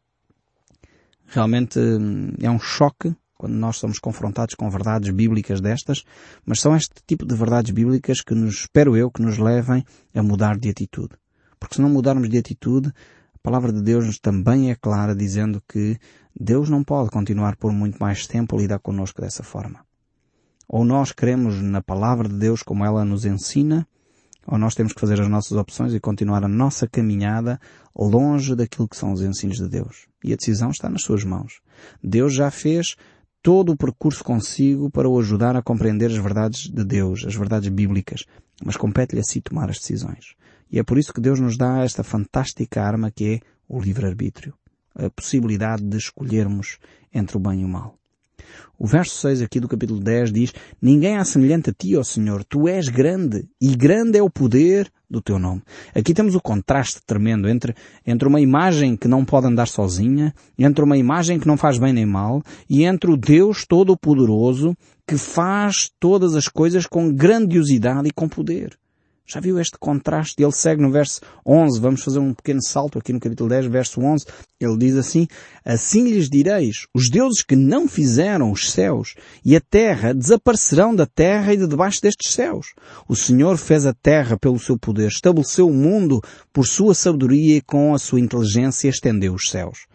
Realmente 1.28 1.80
hum, 1.80 2.34
é 2.42 2.50
um 2.50 2.60
choque 2.60 3.16
quando 3.38 3.54
nós 3.54 3.78
somos 3.78 4.00
confrontados 4.00 4.56
com 4.56 4.70
verdades 4.70 5.10
bíblicas 5.10 5.60
destas, 5.60 6.04
mas 6.46 6.60
são 6.60 6.76
este 6.76 6.96
tipo 7.06 7.26
de 7.26 7.36
verdades 7.36 7.72
bíblicas 7.72 8.22
que 8.22 8.34
nos, 8.34 8.62
espero 8.62 8.96
eu, 8.96 9.12
que 9.12 9.22
nos 9.22 9.38
levem 9.38 9.84
a 10.14 10.24
mudar 10.24 10.58
de 10.58 10.70
atitude. 10.70 11.16
Porque 11.60 11.76
se 11.76 11.82
não 11.82 11.90
mudarmos 11.90 12.30
de 12.30 12.38
atitude, 12.38 12.92
a 13.46 13.52
palavra 13.52 13.72
de 13.72 13.80
Deus 13.80 14.18
também 14.18 14.72
é 14.72 14.75
clara 14.75 15.16
dizendo 15.16 15.62
que 15.70 16.00
Deus 16.36 16.68
não 16.68 16.84
pode 16.84 17.12
continuar 17.12 17.56
por 17.58 17.72
muito 17.72 18.00
mais 18.00 18.25
tempo 18.25 18.56
a 18.56 18.60
lidar 18.60 18.80
connosco 18.80 19.22
dessa 19.22 19.44
forma. 19.44 19.86
Ou 20.68 20.84
nós 20.84 21.12
cremos 21.12 21.62
na 21.62 21.80
palavra 21.80 22.28
de 22.28 22.34
Deus 22.34 22.64
como 22.64 22.84
ela 22.84 23.06
nos 23.06 23.24
ensina, 23.24 23.88
ou 24.48 24.58
nós 24.58 24.74
temos 24.74 24.94
que 24.94 25.00
fazer 25.00 25.22
as 25.22 25.30
nossas 25.30 25.52
opções 25.52 25.94
e 25.94 26.00
continuar 26.00 26.44
a 26.44 26.48
nossa 26.48 26.88
caminhada 26.88 27.60
longe 27.96 28.56
daquilo 28.56 28.88
que 28.88 28.98
são 28.98 29.14
os 29.14 29.22
ensinos 29.22 29.58
de 29.58 29.70
Deus. 29.70 30.08
E 30.24 30.34
a 30.34 30.36
decisão 30.36 30.72
está 30.72 30.90
nas 30.90 31.04
suas 31.04 31.24
mãos. 31.24 31.62
Deus 32.04 32.34
já 32.34 32.50
fez 32.50 32.96
todo 33.44 33.74
o 33.74 33.78
percurso 33.78 34.24
consigo 34.24 34.90
para 34.90 35.08
o 35.08 35.20
ajudar 35.20 35.56
a 35.56 35.62
compreender 35.62 36.08
as 36.08 36.18
verdades 36.18 36.62
de 36.62 36.84
Deus, 36.84 37.24
as 37.24 37.36
verdades 37.36 37.70
bíblicas, 37.70 38.25
mas 38.66 38.75
compete-lhe 38.75 39.22
a 39.22 39.24
si 39.24 39.40
tomar 39.40 39.70
as 39.70 39.78
decisões. 39.78 40.34
E 40.72 40.79
é 40.79 40.84
por 40.84 40.98
isso 40.98 41.13
que 41.13 41.22
Deus 41.22 41.39
nos 41.39 41.57
dá 41.57 41.84
esta 41.84 42.03
fantástica 42.03 42.81
arma 42.81 43.12
que 43.12 43.36
é 43.36 43.39
o 43.67 43.79
livre-arbítrio, 43.79 44.53
a 44.95 45.10
possibilidade 45.10 45.84
de 45.84 45.98
escolhermos 45.98 46.77
entre 47.13 47.38
o 47.38 47.39
bem 47.39 47.62
e 47.62 47.65
o 47.65 47.67
mal. 47.67 47.98
O 48.77 48.86
verso 48.86 49.15
6 49.22 49.41
aqui 49.41 49.60
do 49.60 49.67
capítulo 49.67 50.00
10 50.00 50.31
diz, 50.31 50.53
Ninguém 50.81 51.17
há 51.17 51.24
semelhante 51.24 51.69
a 51.69 51.74
ti, 51.74 51.95
ó 51.95 52.03
Senhor, 52.03 52.43
tu 52.43 52.67
és 52.67 52.89
grande, 52.89 53.48
e 53.62 53.75
grande 53.75 54.17
é 54.17 54.24
o 54.24 54.29
poder 54.29 54.91
do 55.10 55.22
teu 55.22 55.39
nome. 55.39 55.62
Aqui 55.93 56.13
temos 56.13 56.36
o 56.36 56.41
contraste 56.41 57.00
tremendo 57.05 57.48
entre, 57.48 57.74
entre 58.05 58.27
uma 58.27 58.41
imagem 58.41 58.98
que 58.98 59.07
não 59.07 59.24
pode 59.24 59.48
andar 59.48 59.67
sozinha, 59.67 60.34
entre 60.57 60.84
uma 60.84 60.98
imagem 60.98 61.39
que 61.39 61.48
não 61.48 61.55
faz 61.55 61.77
bem 61.77 61.93
nem 61.93 62.05
mal, 62.05 62.43
e 62.69 62.84
entre 62.84 63.12
o 63.12 63.17
Deus 63.17 63.65
Todo-Poderoso 63.65 64.75
que 65.07 65.17
faz 65.17 65.89
todas 66.00 66.36
as 66.36 66.48
coisas 66.48 66.86
com 66.86 67.13
grandiosidade 67.13 68.10
e 68.10 68.12
com 68.12 68.27
poder. 68.27 68.77
Já 69.27 69.39
viu 69.39 69.60
este 69.60 69.77
contraste? 69.79 70.41
Ele 70.41 70.52
segue 70.52 70.82
no 70.82 70.91
verso 70.91 71.19
11. 71.43 71.80
Vamos 71.80 72.04
fazer 72.04 72.19
um 72.19 72.32
pequeno 72.32 72.62
salto 72.62 73.00
aqui 73.00 73.12
no 73.12 73.19
capítulo 73.19 73.50
10, 73.50 73.65
verso 73.65 74.00
11. 74.00 74.23
Ele 74.60 74.78
diz 74.78 74.95
assim, 74.95 75.28
Assim 75.63 76.04
lhes 76.04 76.30
direis, 76.30 76.86
os 76.93 77.10
deuses 77.10 77.41
que 77.41 77.56
não 77.56 77.88
fizeram 77.88 78.52
os 78.52 78.71
céus 78.71 79.15
e 79.43 79.56
a 79.56 79.62
terra 79.62 80.13
desaparecerão 80.13 80.95
da 80.95 81.08
terra 81.08 81.54
e 81.54 81.58
de 81.58 81.67
debaixo 81.67 82.02
destes 82.02 82.34
céus. 82.34 82.67
O 83.10 83.15
Senhor 83.15 83.58
fez 83.58 83.88
a 83.88 83.93
terra 83.93 84.38
pelo 84.38 84.60
seu 84.60 84.78
poder, 84.78 85.08
estabeleceu 85.08 85.67
o 85.67 85.73
mundo 85.73 86.21
por 86.54 86.67
sua 86.67 86.93
sabedoria 86.93 87.58
e 87.58 87.62
com 87.62 87.95
a 87.95 87.97
sua 87.97 88.19
inteligência 88.19 88.89
estendeu 88.89 89.34
os 89.34 89.50
céus. 89.50 89.88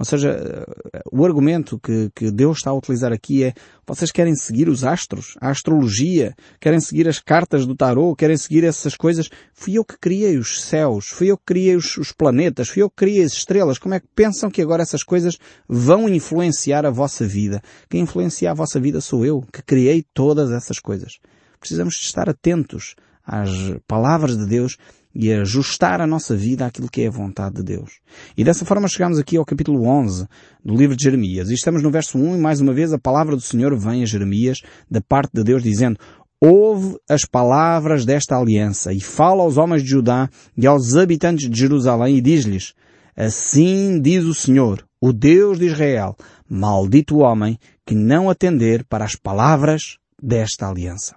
Ou 0.00 0.06
seja, 0.06 0.64
o 1.12 1.26
argumento 1.26 1.78
que, 1.78 2.10
que 2.14 2.30
Deus 2.30 2.56
está 2.56 2.70
a 2.70 2.74
utilizar 2.74 3.12
aqui 3.12 3.44
é 3.44 3.52
vocês 3.86 4.10
querem 4.10 4.34
seguir 4.34 4.66
os 4.66 4.82
astros, 4.82 5.34
a 5.38 5.50
astrologia, 5.50 6.34
querem 6.58 6.80
seguir 6.80 7.06
as 7.06 7.18
cartas 7.18 7.66
do 7.66 7.76
tarô, 7.76 8.16
querem 8.16 8.38
seguir 8.38 8.64
essas 8.64 8.96
coisas. 8.96 9.28
Fui 9.52 9.74
eu 9.76 9.84
que 9.84 9.98
criei 9.98 10.38
os 10.38 10.62
céus, 10.62 11.08
fui 11.08 11.30
eu 11.30 11.36
que 11.36 11.44
criei 11.44 11.76
os, 11.76 11.98
os 11.98 12.12
planetas, 12.12 12.70
fui 12.70 12.82
eu 12.82 12.88
que 12.88 12.96
criei 12.96 13.22
as 13.22 13.34
estrelas. 13.34 13.76
Como 13.76 13.94
é 13.94 14.00
que 14.00 14.08
pensam 14.16 14.50
que 14.50 14.62
agora 14.62 14.82
essas 14.82 15.02
coisas 15.02 15.36
vão 15.68 16.08
influenciar 16.08 16.86
a 16.86 16.90
vossa 16.90 17.26
vida? 17.26 17.60
Quem 17.90 18.00
influencia 18.00 18.52
a 18.52 18.54
vossa 18.54 18.80
vida 18.80 19.02
sou 19.02 19.26
eu, 19.26 19.44
que 19.52 19.60
criei 19.62 20.02
todas 20.14 20.50
essas 20.50 20.78
coisas. 20.78 21.18
Precisamos 21.60 21.92
de 21.96 22.06
estar 22.06 22.26
atentos 22.26 22.94
às 23.22 23.50
palavras 23.86 24.38
de 24.38 24.46
Deus 24.46 24.78
e 25.14 25.32
ajustar 25.32 26.00
a 26.00 26.06
nossa 26.06 26.36
vida 26.36 26.66
àquilo 26.66 26.88
que 26.90 27.02
é 27.02 27.08
a 27.08 27.10
vontade 27.10 27.56
de 27.56 27.62
Deus. 27.62 28.00
E 28.36 28.44
dessa 28.44 28.64
forma 28.64 28.88
chegamos 28.88 29.18
aqui 29.18 29.36
ao 29.36 29.44
capítulo 29.44 29.84
11 29.86 30.26
do 30.64 30.74
livro 30.74 30.96
de 30.96 31.02
Jeremias. 31.02 31.50
E 31.50 31.54
estamos 31.54 31.82
no 31.82 31.90
verso 31.90 32.18
1 32.18 32.36
e 32.36 32.38
mais 32.38 32.60
uma 32.60 32.72
vez 32.72 32.92
a 32.92 32.98
palavra 32.98 33.34
do 33.34 33.42
Senhor 33.42 33.76
vem 33.76 34.02
a 34.02 34.06
Jeremias 34.06 34.58
da 34.90 35.00
parte 35.00 35.32
de 35.34 35.42
Deus 35.42 35.62
dizendo 35.62 35.98
Ouve 36.42 36.96
as 37.08 37.26
palavras 37.26 38.06
desta 38.06 38.34
aliança 38.36 38.94
e 38.94 39.00
fala 39.00 39.42
aos 39.42 39.58
homens 39.58 39.82
de 39.82 39.90
Judá 39.90 40.30
e 40.56 40.66
aos 40.66 40.96
habitantes 40.96 41.50
de 41.50 41.58
Jerusalém 41.58 42.16
e 42.16 42.20
diz-lhes 42.20 42.72
Assim 43.14 44.00
diz 44.00 44.24
o 44.24 44.32
Senhor, 44.32 44.82
o 44.98 45.12
Deus 45.12 45.58
de 45.58 45.66
Israel, 45.66 46.16
maldito 46.48 47.16
o 47.16 47.18
homem 47.18 47.58
que 47.84 47.94
não 47.94 48.30
atender 48.30 48.84
para 48.84 49.04
as 49.04 49.14
palavras 49.14 49.98
desta 50.22 50.68
aliança. 50.68 51.14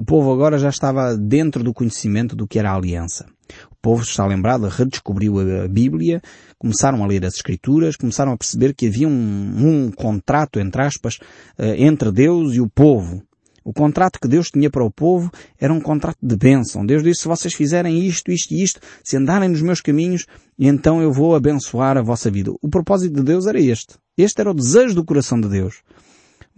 O 0.00 0.02
povo 0.02 0.32
agora 0.32 0.56
já 0.56 0.70
estava 0.70 1.14
dentro 1.14 1.62
do 1.62 1.74
conhecimento 1.74 2.34
do 2.34 2.48
que 2.48 2.58
era 2.58 2.70
a 2.70 2.74
aliança. 2.74 3.26
O 3.70 3.76
povo 3.82 4.02
está 4.02 4.26
lembrado, 4.26 4.66
redescobriu 4.66 5.38
a 5.62 5.68
Bíblia, 5.68 6.22
começaram 6.58 7.04
a 7.04 7.06
ler 7.06 7.22
as 7.26 7.34
Escrituras, 7.34 7.96
começaram 7.96 8.32
a 8.32 8.36
perceber 8.38 8.72
que 8.72 8.86
havia 8.86 9.06
um, 9.06 9.12
um 9.12 9.90
contrato, 9.90 10.58
entre 10.58 10.80
aspas, 10.82 11.18
eh, 11.58 11.84
entre 11.84 12.10
Deus 12.10 12.54
e 12.54 12.62
o 12.62 12.66
povo. 12.66 13.22
O 13.62 13.74
contrato 13.74 14.18
que 14.18 14.26
Deus 14.26 14.50
tinha 14.50 14.70
para 14.70 14.82
o 14.82 14.90
povo 14.90 15.30
era 15.58 15.70
um 15.70 15.82
contrato 15.82 16.16
de 16.22 16.34
bênção. 16.34 16.86
Deus 16.86 17.02
disse, 17.02 17.20
se 17.20 17.28
vocês 17.28 17.52
fizerem 17.52 17.98
isto, 17.98 18.32
isto 18.32 18.54
e 18.54 18.62
isto, 18.62 18.80
se 19.04 19.18
andarem 19.18 19.50
nos 19.50 19.60
meus 19.60 19.82
caminhos, 19.82 20.24
então 20.58 21.02
eu 21.02 21.12
vou 21.12 21.34
abençoar 21.34 21.98
a 21.98 22.02
vossa 22.02 22.30
vida. 22.30 22.50
O 22.62 22.70
propósito 22.70 23.16
de 23.16 23.22
Deus 23.22 23.46
era 23.46 23.60
este. 23.60 23.96
Este 24.16 24.40
era 24.40 24.50
o 24.50 24.54
desejo 24.54 24.94
do 24.94 25.04
coração 25.04 25.38
de 25.38 25.48
Deus. 25.50 25.82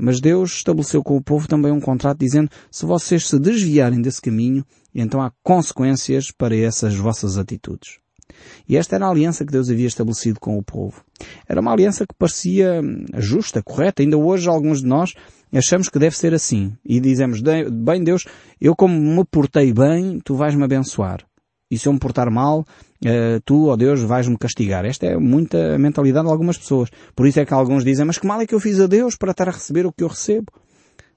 Mas 0.04 0.20
Deus 0.20 0.54
estabeleceu 0.54 1.00
com 1.00 1.16
o 1.16 1.22
povo 1.22 1.46
também 1.46 1.70
um 1.70 1.78
contrato 1.78 2.18
dizendo, 2.18 2.50
se 2.72 2.84
vocês 2.84 3.28
se 3.28 3.38
desviarem 3.38 4.02
desse 4.02 4.20
caminho, 4.20 4.66
então 4.92 5.22
há 5.22 5.30
consequências 5.44 6.32
para 6.32 6.56
essas 6.56 6.96
vossas 6.96 7.38
atitudes. 7.38 8.00
E 8.68 8.76
esta 8.76 8.96
era 8.96 9.06
a 9.06 9.10
aliança 9.10 9.46
que 9.46 9.52
Deus 9.52 9.70
havia 9.70 9.86
estabelecido 9.86 10.40
com 10.40 10.58
o 10.58 10.62
povo. 10.62 11.04
Era 11.48 11.60
uma 11.60 11.70
aliança 11.70 12.04
que 12.04 12.16
parecia 12.18 12.80
hum, 12.82 13.04
justa, 13.16 13.62
correta. 13.62 14.02
Ainda 14.02 14.16
hoje 14.16 14.48
alguns 14.48 14.80
de 14.80 14.88
nós 14.88 15.14
achamos 15.54 15.88
que 15.88 16.00
deve 16.00 16.16
ser 16.16 16.34
assim. 16.34 16.72
E 16.84 16.98
dizemos, 16.98 17.40
bem 17.70 18.02
Deus, 18.02 18.24
eu 18.60 18.74
como 18.74 18.98
me 18.98 19.24
portei 19.24 19.72
bem, 19.72 20.18
tu 20.18 20.34
vais-me 20.34 20.64
abençoar. 20.64 21.24
E 21.72 21.78
se 21.78 21.88
eu 21.88 21.92
me 21.94 21.98
portar 21.98 22.30
mal, 22.30 22.60
uh, 22.60 23.40
tu, 23.46 23.68
ó 23.68 23.72
oh 23.72 23.76
Deus, 23.78 24.02
vais-me 24.02 24.36
castigar. 24.36 24.84
Esta 24.84 25.06
é 25.06 25.16
muita 25.16 25.78
mentalidade 25.78 26.26
de 26.26 26.30
algumas 26.30 26.58
pessoas. 26.58 26.90
Por 27.16 27.26
isso 27.26 27.40
é 27.40 27.46
que 27.46 27.54
alguns 27.54 27.82
dizem, 27.82 28.04
mas 28.04 28.18
que 28.18 28.26
mal 28.26 28.38
é 28.42 28.46
que 28.46 28.54
eu 28.54 28.60
fiz 28.60 28.78
a 28.78 28.86
Deus 28.86 29.16
para 29.16 29.30
estar 29.30 29.48
a 29.48 29.52
receber 29.52 29.86
o 29.86 29.92
que 29.92 30.04
eu 30.04 30.08
recebo? 30.08 30.52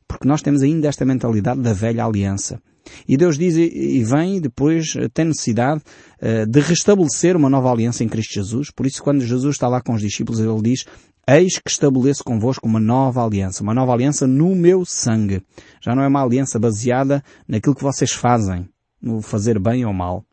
Porque 0.08 0.26
nós 0.26 0.41
temos 0.41 0.62
ainda 0.62 0.88
esta 0.88 1.04
mentalidade 1.04 1.60
da 1.60 1.74
velha 1.74 2.06
aliança. 2.06 2.62
E 3.06 3.18
Deus 3.18 3.38
diz 3.38 3.58
e 3.58 4.02
vem 4.04 4.39
depois 4.39 4.94
eh, 4.96 5.10
tem 5.12 5.26
necessidade 5.26 5.82
uh, 6.22 6.46
de 6.46 6.60
restabelecer 6.62 7.36
uma 7.36 7.50
nova 7.50 7.70
aliança 7.70 8.06
em 8.06 8.08
Cristo 8.08 8.36
Jesus. 8.36 8.72
Por 8.72 8.86
isso 8.86 9.04
quando 9.04 9.26
Jesus 9.26 9.56
está 9.56 9.68
lá 9.68 9.82
com 9.82 9.94
os 9.94 10.02
discípulos 10.02 10.39
ele 10.39 10.62
diz 10.62 10.86
Eis 11.28 11.58
que 11.58 11.70
estabeleço 11.70 12.24
convosco 12.24 12.68
uma 12.68 12.80
nova 12.80 13.26
aliança, 13.26 13.63
uma 13.63 13.74
nova 13.74 13.91
aliança 13.91 14.26
no 14.26 14.56
meu 14.56 14.86
sangue. 14.86 15.41
Já 15.82 15.96
não 15.96 16.04
é 16.04 16.08
uma 16.08 16.24
aliança 16.24 16.60
baseada 16.60 17.24
naquilo 17.48 17.76
que 17.76 17.84
vocês 17.84 18.12
fazem, 18.12 18.70
no 19.02 19.22
fazer 19.22 19.60
bem 19.60 19.84
ou 19.84 19.91
mal. 19.91 20.24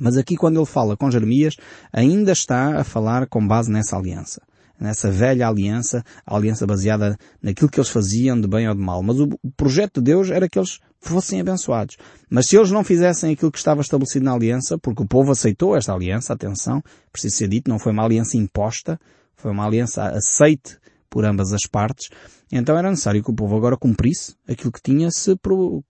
Mas 0.00 0.16
aqui 0.16 0.36
quando 0.36 0.58
ele 0.58 0.66
fala 0.66 0.96
com 0.96 1.10
Jeremias, 1.10 1.56
ainda 1.92 2.32
está 2.32 2.80
a 2.80 2.84
falar 2.84 3.26
com 3.26 3.46
base 3.46 3.70
nessa 3.70 3.96
aliança. 3.96 4.40
Nessa 4.80 5.10
velha 5.10 5.46
aliança, 5.46 6.02
a 6.24 6.34
aliança 6.34 6.66
baseada 6.66 7.18
naquilo 7.42 7.68
que 7.68 7.78
eles 7.78 7.90
faziam 7.90 8.40
de 8.40 8.48
bem 8.48 8.66
ou 8.66 8.74
de 8.74 8.80
mal. 8.80 9.02
Mas 9.02 9.20
o 9.20 9.28
projeto 9.54 10.00
de 10.00 10.12
Deus 10.12 10.30
era 10.30 10.48
que 10.48 10.58
eles 10.58 10.78
fossem 10.98 11.38
abençoados. 11.38 11.98
Mas 12.30 12.46
se 12.46 12.56
eles 12.56 12.70
não 12.70 12.82
fizessem 12.82 13.32
aquilo 13.32 13.52
que 13.52 13.58
estava 13.58 13.82
estabelecido 13.82 14.24
na 14.24 14.32
aliança, 14.32 14.78
porque 14.78 15.02
o 15.02 15.06
povo 15.06 15.32
aceitou 15.32 15.76
esta 15.76 15.92
aliança, 15.92 16.32
atenção, 16.32 16.82
precisa 17.12 17.36
ser 17.36 17.48
dito, 17.48 17.68
não 17.68 17.78
foi 17.78 17.92
uma 17.92 18.04
aliança 18.04 18.38
imposta, 18.38 18.98
foi 19.36 19.50
uma 19.50 19.66
aliança 19.66 20.02
aceite 20.04 20.78
por 21.10 21.26
ambas 21.26 21.52
as 21.52 21.66
partes, 21.66 22.08
então 22.52 22.76
era 22.78 22.88
necessário 22.90 23.22
que 23.22 23.30
o 23.30 23.34
povo 23.34 23.56
agora 23.56 23.76
cumprisse 23.76 24.34
aquilo 24.48 24.72
que 24.72 24.82
tinha 24.82 25.10
se 25.10 25.36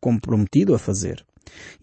comprometido 0.01 0.75
a 0.75 0.79
fazer. 0.79 1.25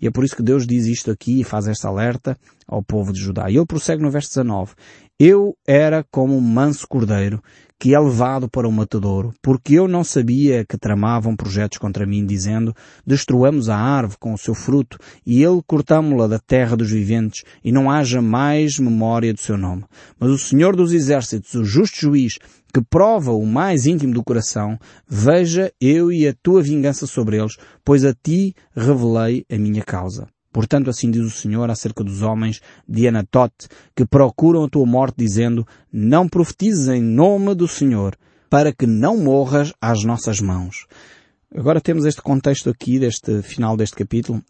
E 0.01 0.07
é 0.07 0.11
por 0.11 0.23
isso 0.23 0.35
que 0.35 0.43
Deus 0.43 0.65
diz 0.65 0.85
isto 0.85 1.11
aqui 1.11 1.41
e 1.41 1.43
faz 1.43 1.67
esta 1.67 1.87
alerta 1.87 2.37
ao 2.67 2.83
povo 2.83 3.11
de 3.11 3.19
Judá. 3.19 3.49
E 3.49 3.55
ele 3.57 3.65
prossegue 3.65 4.01
no 4.01 4.11
verso 4.11 4.29
19. 4.29 4.73
Eu 5.19 5.57
era 5.65 6.05
como 6.11 6.37
um 6.37 6.41
manso 6.41 6.87
cordeiro 6.87 7.41
que 7.79 7.93
é 7.93 7.99
levado 7.99 8.49
para 8.49 8.67
o 8.67 8.71
matadouro, 8.71 9.33
porque 9.41 9.75
eu 9.75 9.87
não 9.87 10.03
sabia 10.03 10.65
que 10.65 10.77
tramavam 10.77 11.35
projetos 11.35 11.77
contra 11.77 12.05
mim, 12.05 12.25
dizendo, 12.25 12.73
destruamos 13.05 13.69
a 13.69 13.77
árvore 13.77 14.17
com 14.19 14.33
o 14.33 14.37
seu 14.37 14.55
fruto, 14.55 14.97
e 15.25 15.43
ele 15.43 15.61
cortamo-la 15.65 16.27
da 16.27 16.39
terra 16.39 16.75
dos 16.75 16.89
viventes, 16.89 17.43
e 17.63 17.71
não 17.71 17.91
haja 17.91 18.21
mais 18.21 18.79
memória 18.79 19.33
do 19.33 19.39
seu 19.39 19.57
nome. 19.57 19.83
Mas 20.19 20.31
o 20.31 20.37
Senhor 20.37 20.75
dos 20.75 20.91
Exércitos, 20.91 21.53
o 21.53 21.63
justo 21.63 21.99
juiz, 21.99 22.39
que 22.73 22.81
prova 22.81 23.31
o 23.31 23.45
mais 23.45 23.85
íntimo 23.85 24.13
do 24.13 24.23
coração, 24.23 24.77
veja 25.07 25.71
eu 25.79 26.11
e 26.11 26.27
a 26.27 26.33
tua 26.41 26.61
vingança 26.61 27.05
sobre 27.05 27.37
eles, 27.37 27.57
pois 27.85 28.03
a 28.03 28.13
ti 28.13 28.55
revelei 28.75 29.45
a 29.51 29.57
minha 29.57 29.83
causa. 29.83 30.27
Portanto, 30.57 30.89
assim 30.89 31.11
diz 31.11 31.23
o 31.23 31.29
Senhor 31.29 31.69
acerca 31.69 32.03
dos 32.03 32.23
homens 32.23 32.61
de 32.89 33.07
Anatote, 33.07 33.67
que 33.95 34.07
procuram 34.07 34.63
a 34.63 34.67
tua 34.67 34.87
morte, 34.87 35.13
dizendo, 35.15 35.63
não 35.93 36.27
profetizes 36.27 36.87
em 36.87 36.99
nome 36.99 37.53
do 37.53 37.67
Senhor, 37.67 38.17
para 38.49 38.73
que 38.73 38.87
não 38.87 39.17
morras 39.17 39.71
às 39.79 40.03
nossas 40.03 40.41
mãos. 40.41 40.87
Agora 41.55 41.79
temos 41.79 42.05
este 42.05 42.23
contexto 42.23 42.71
aqui, 42.71 42.97
deste 42.97 43.43
final 43.43 43.77
deste 43.77 43.97
capítulo, 43.97 44.41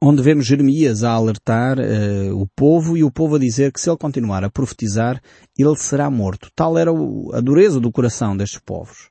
onde 0.00 0.22
vemos 0.22 0.46
Jeremias 0.46 1.04
a 1.04 1.10
alertar 1.10 1.76
uh, 1.78 2.34
o 2.34 2.46
povo 2.56 2.96
e 2.96 3.04
o 3.04 3.10
povo 3.10 3.36
a 3.36 3.38
dizer 3.38 3.70
que 3.70 3.82
se 3.82 3.90
ele 3.90 3.98
continuar 3.98 4.42
a 4.44 4.50
profetizar, 4.50 5.20
ele 5.58 5.76
será 5.76 6.10
morto. 6.10 6.50
Tal 6.56 6.78
era 6.78 6.90
o, 6.90 7.34
a 7.34 7.40
dureza 7.42 7.78
do 7.78 7.92
coração 7.92 8.34
destes 8.34 8.62
povos. 8.64 9.10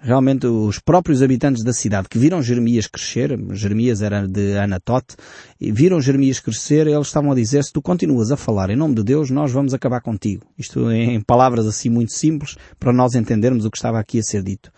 Realmente 0.00 0.46
os 0.46 0.78
próprios 0.78 1.22
habitantes 1.22 1.64
da 1.64 1.72
cidade 1.72 2.08
que 2.08 2.18
viram 2.18 2.40
Jeremias 2.40 2.86
crescer, 2.86 3.36
Jeremias 3.52 4.00
era 4.00 4.28
de 4.28 4.56
Anatote, 4.56 5.16
e 5.60 5.72
viram 5.72 6.00
Jeremias 6.00 6.38
crescer, 6.38 6.86
eles 6.86 7.08
estavam 7.08 7.32
a 7.32 7.34
dizer, 7.34 7.64
se 7.64 7.72
tu 7.72 7.82
continuas 7.82 8.30
a 8.30 8.36
falar 8.36 8.70
em 8.70 8.76
nome 8.76 8.94
de 8.94 9.02
Deus, 9.02 9.28
nós 9.28 9.50
vamos 9.50 9.74
acabar 9.74 10.00
contigo. 10.00 10.46
Isto 10.56 10.90
em 10.92 11.20
palavras 11.20 11.66
assim 11.66 11.90
muito 11.90 12.12
simples, 12.12 12.56
para 12.78 12.92
nós 12.92 13.14
entendermos 13.16 13.64
o 13.64 13.70
que 13.70 13.76
estava 13.76 13.98
aqui 13.98 14.20
a 14.20 14.22
ser 14.22 14.42
dito. 14.42 14.70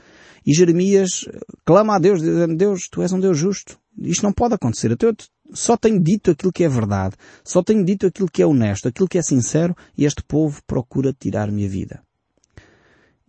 E 0.47 0.55
Jeremias 0.55 1.27
clama 1.67 1.97
a 1.97 1.99
Deus, 1.99 2.21
dizendo, 2.21 2.57
Deus, 2.57 2.89
tu 2.91 3.03
és 3.03 3.13
um 3.13 3.21
Deus 3.21 3.37
justo. 3.37 3.79
Isto 3.99 4.23
não 4.23 4.33
pode 4.33 4.55
acontecer. 4.55 4.91
Eu 4.91 5.15
só 5.53 5.77
tenho 5.77 6.03
dito 6.03 6.31
aquilo 6.31 6.53
que 6.53 6.65
é 6.65 6.69
verdade. 6.69 7.15
Só 7.45 7.63
tenho 7.63 7.85
dito 7.85 8.07
aquilo 8.07 8.31
que 8.31 8.43
é 8.43 8.47
honesto, 8.47 8.89
aquilo 8.89 9.09
que 9.09 9.19
é 9.19 9.23
sincero, 9.23 9.77
e 9.99 10.07
este 10.07 10.23
povo 10.23 10.63
procura 10.67 11.13
tirar-me 11.13 11.67
a 11.67 11.69
vida. 11.69 12.01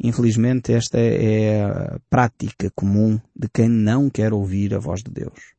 Infelizmente 0.03 0.73
esta 0.73 0.97
é 0.97 1.63
a 1.63 1.99
prática 2.09 2.71
comum 2.73 3.19
de 3.35 3.47
quem 3.47 3.69
não 3.69 4.09
quer 4.09 4.33
ouvir 4.33 4.73
a 4.73 4.79
voz 4.79 5.01
de 5.03 5.11
Deus. 5.11 5.53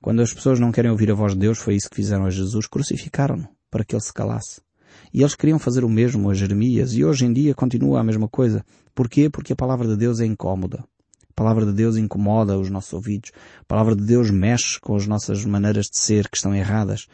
Quando 0.00 0.22
as 0.22 0.32
pessoas 0.32 0.60
não 0.60 0.70
querem 0.70 0.90
ouvir 0.90 1.10
a 1.10 1.14
voz 1.14 1.32
de 1.32 1.40
Deus, 1.40 1.58
foi 1.58 1.74
isso 1.74 1.90
que 1.90 1.96
fizeram 1.96 2.24
a 2.24 2.30
Jesus, 2.30 2.68
crucificaram-no 2.68 3.48
para 3.70 3.84
que 3.84 3.96
ele 3.96 4.02
se 4.02 4.12
calasse. 4.12 4.60
E 5.12 5.22
eles 5.22 5.34
queriam 5.34 5.58
fazer 5.58 5.82
o 5.82 5.88
mesmo 5.88 6.30
a 6.30 6.34
Jeremias 6.34 6.94
e 6.94 7.04
hoje 7.04 7.26
em 7.26 7.32
dia 7.32 7.54
continua 7.54 7.98
a 7.98 8.04
mesma 8.04 8.28
coisa. 8.28 8.64
Porquê? 8.94 9.28
Porque 9.28 9.52
a 9.52 9.56
palavra 9.56 9.88
de 9.88 9.96
Deus 9.96 10.20
é 10.20 10.26
incómoda. 10.26 10.84
A 11.28 11.32
palavra 11.34 11.66
de 11.66 11.72
Deus 11.72 11.96
incomoda 11.96 12.56
os 12.56 12.70
nossos 12.70 12.92
ouvidos. 12.92 13.32
A 13.62 13.64
palavra 13.64 13.96
de 13.96 14.04
Deus 14.04 14.30
mexe 14.30 14.78
com 14.78 14.94
as 14.94 15.08
nossas 15.08 15.44
maneiras 15.44 15.86
de 15.86 15.98
ser 15.98 16.28
que 16.28 16.36
estão 16.36 16.54
erradas. 16.54 17.08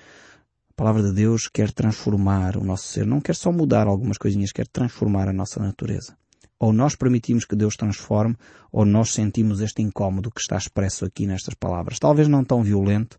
A 0.68 0.75
palavra 0.77 1.03
de 1.03 1.12
Deus 1.14 1.49
quer 1.49 1.73
transformar 1.73 2.59
o 2.59 2.64
nosso 2.64 2.87
ser. 2.87 3.07
Não 3.07 3.20
quer 3.20 3.35
só 3.35 3.51
mudar 3.51 3.87
algumas 3.87 4.18
coisinhas, 4.18 4.53
quer 4.53 4.66
transformar 4.66 5.27
a 5.27 5.33
nossa 5.33 5.59
natureza. 5.59 6.19
Ou 6.61 6.75
nós 6.75 6.94
permitimos 6.94 7.46
que 7.46 7.57
Deus 7.57 7.75
transforme, 7.75 8.37
ou 8.70 8.85
nós 8.85 9.12
sentimos 9.14 9.62
este 9.62 9.81
incómodo 9.81 10.31
que 10.31 10.40
está 10.40 10.57
expresso 10.59 11.07
aqui 11.07 11.27
nestas 11.27 11.55
palavras. 11.55 11.99
Talvez 11.99 12.29
não 12.29 12.44
tão 12.44 12.62
violento, 12.62 13.18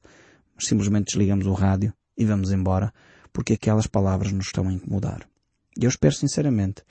mas 0.55 0.67
simplesmente 0.67 1.07
desligamos 1.07 1.47
o 1.47 1.53
rádio 1.53 1.91
e 2.15 2.23
vamos 2.23 2.51
embora, 2.51 2.93
porque 3.33 3.53
aquelas 3.53 3.87
palavras 3.87 4.31
nos 4.31 4.45
estão 4.45 4.67
a 4.67 4.73
incomodar. 4.73 5.27
E 5.75 5.85
eu 5.85 5.89
espero 5.89 6.13
sinceramente 6.13 6.83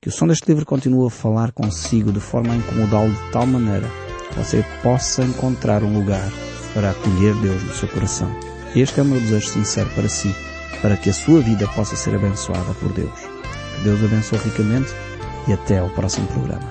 que 0.00 0.08
o 0.08 0.12
som 0.12 0.26
deste 0.26 0.48
livro 0.48 0.64
continue 0.64 1.06
a 1.06 1.10
falar 1.10 1.52
consigo 1.52 2.10
de 2.10 2.20
forma 2.20 2.54
a 2.54 2.56
incomodá-lo 2.56 3.12
de 3.12 3.32
tal 3.32 3.46
maneira 3.46 3.88
que 4.28 4.36
você 4.36 4.64
possa 4.82 5.24
encontrar 5.24 5.82
um 5.82 5.92
lugar 5.92 6.30
para 6.72 6.90
acolher 6.90 7.34
Deus 7.42 7.62
no 7.64 7.74
seu 7.74 7.88
coração. 7.88 8.30
Este 8.74 9.00
é 9.00 9.02
o 9.02 9.06
meu 9.06 9.20
desejo 9.20 9.48
sincero 9.48 9.90
para 9.90 10.08
si, 10.08 10.34
para 10.80 10.96
que 10.96 11.10
a 11.10 11.12
sua 11.12 11.40
vida 11.40 11.66
possa 11.68 11.96
ser 11.96 12.14
abençoada 12.14 12.72
por 12.74 12.92
Deus. 12.92 13.18
Que 13.76 13.84
Deus 13.84 14.02
abençoe 14.02 14.38
ricamente 14.38 14.88
e 15.48 15.52
até 15.52 15.78
ao 15.78 15.88
próximo 15.88 16.26
programa. 16.28 16.62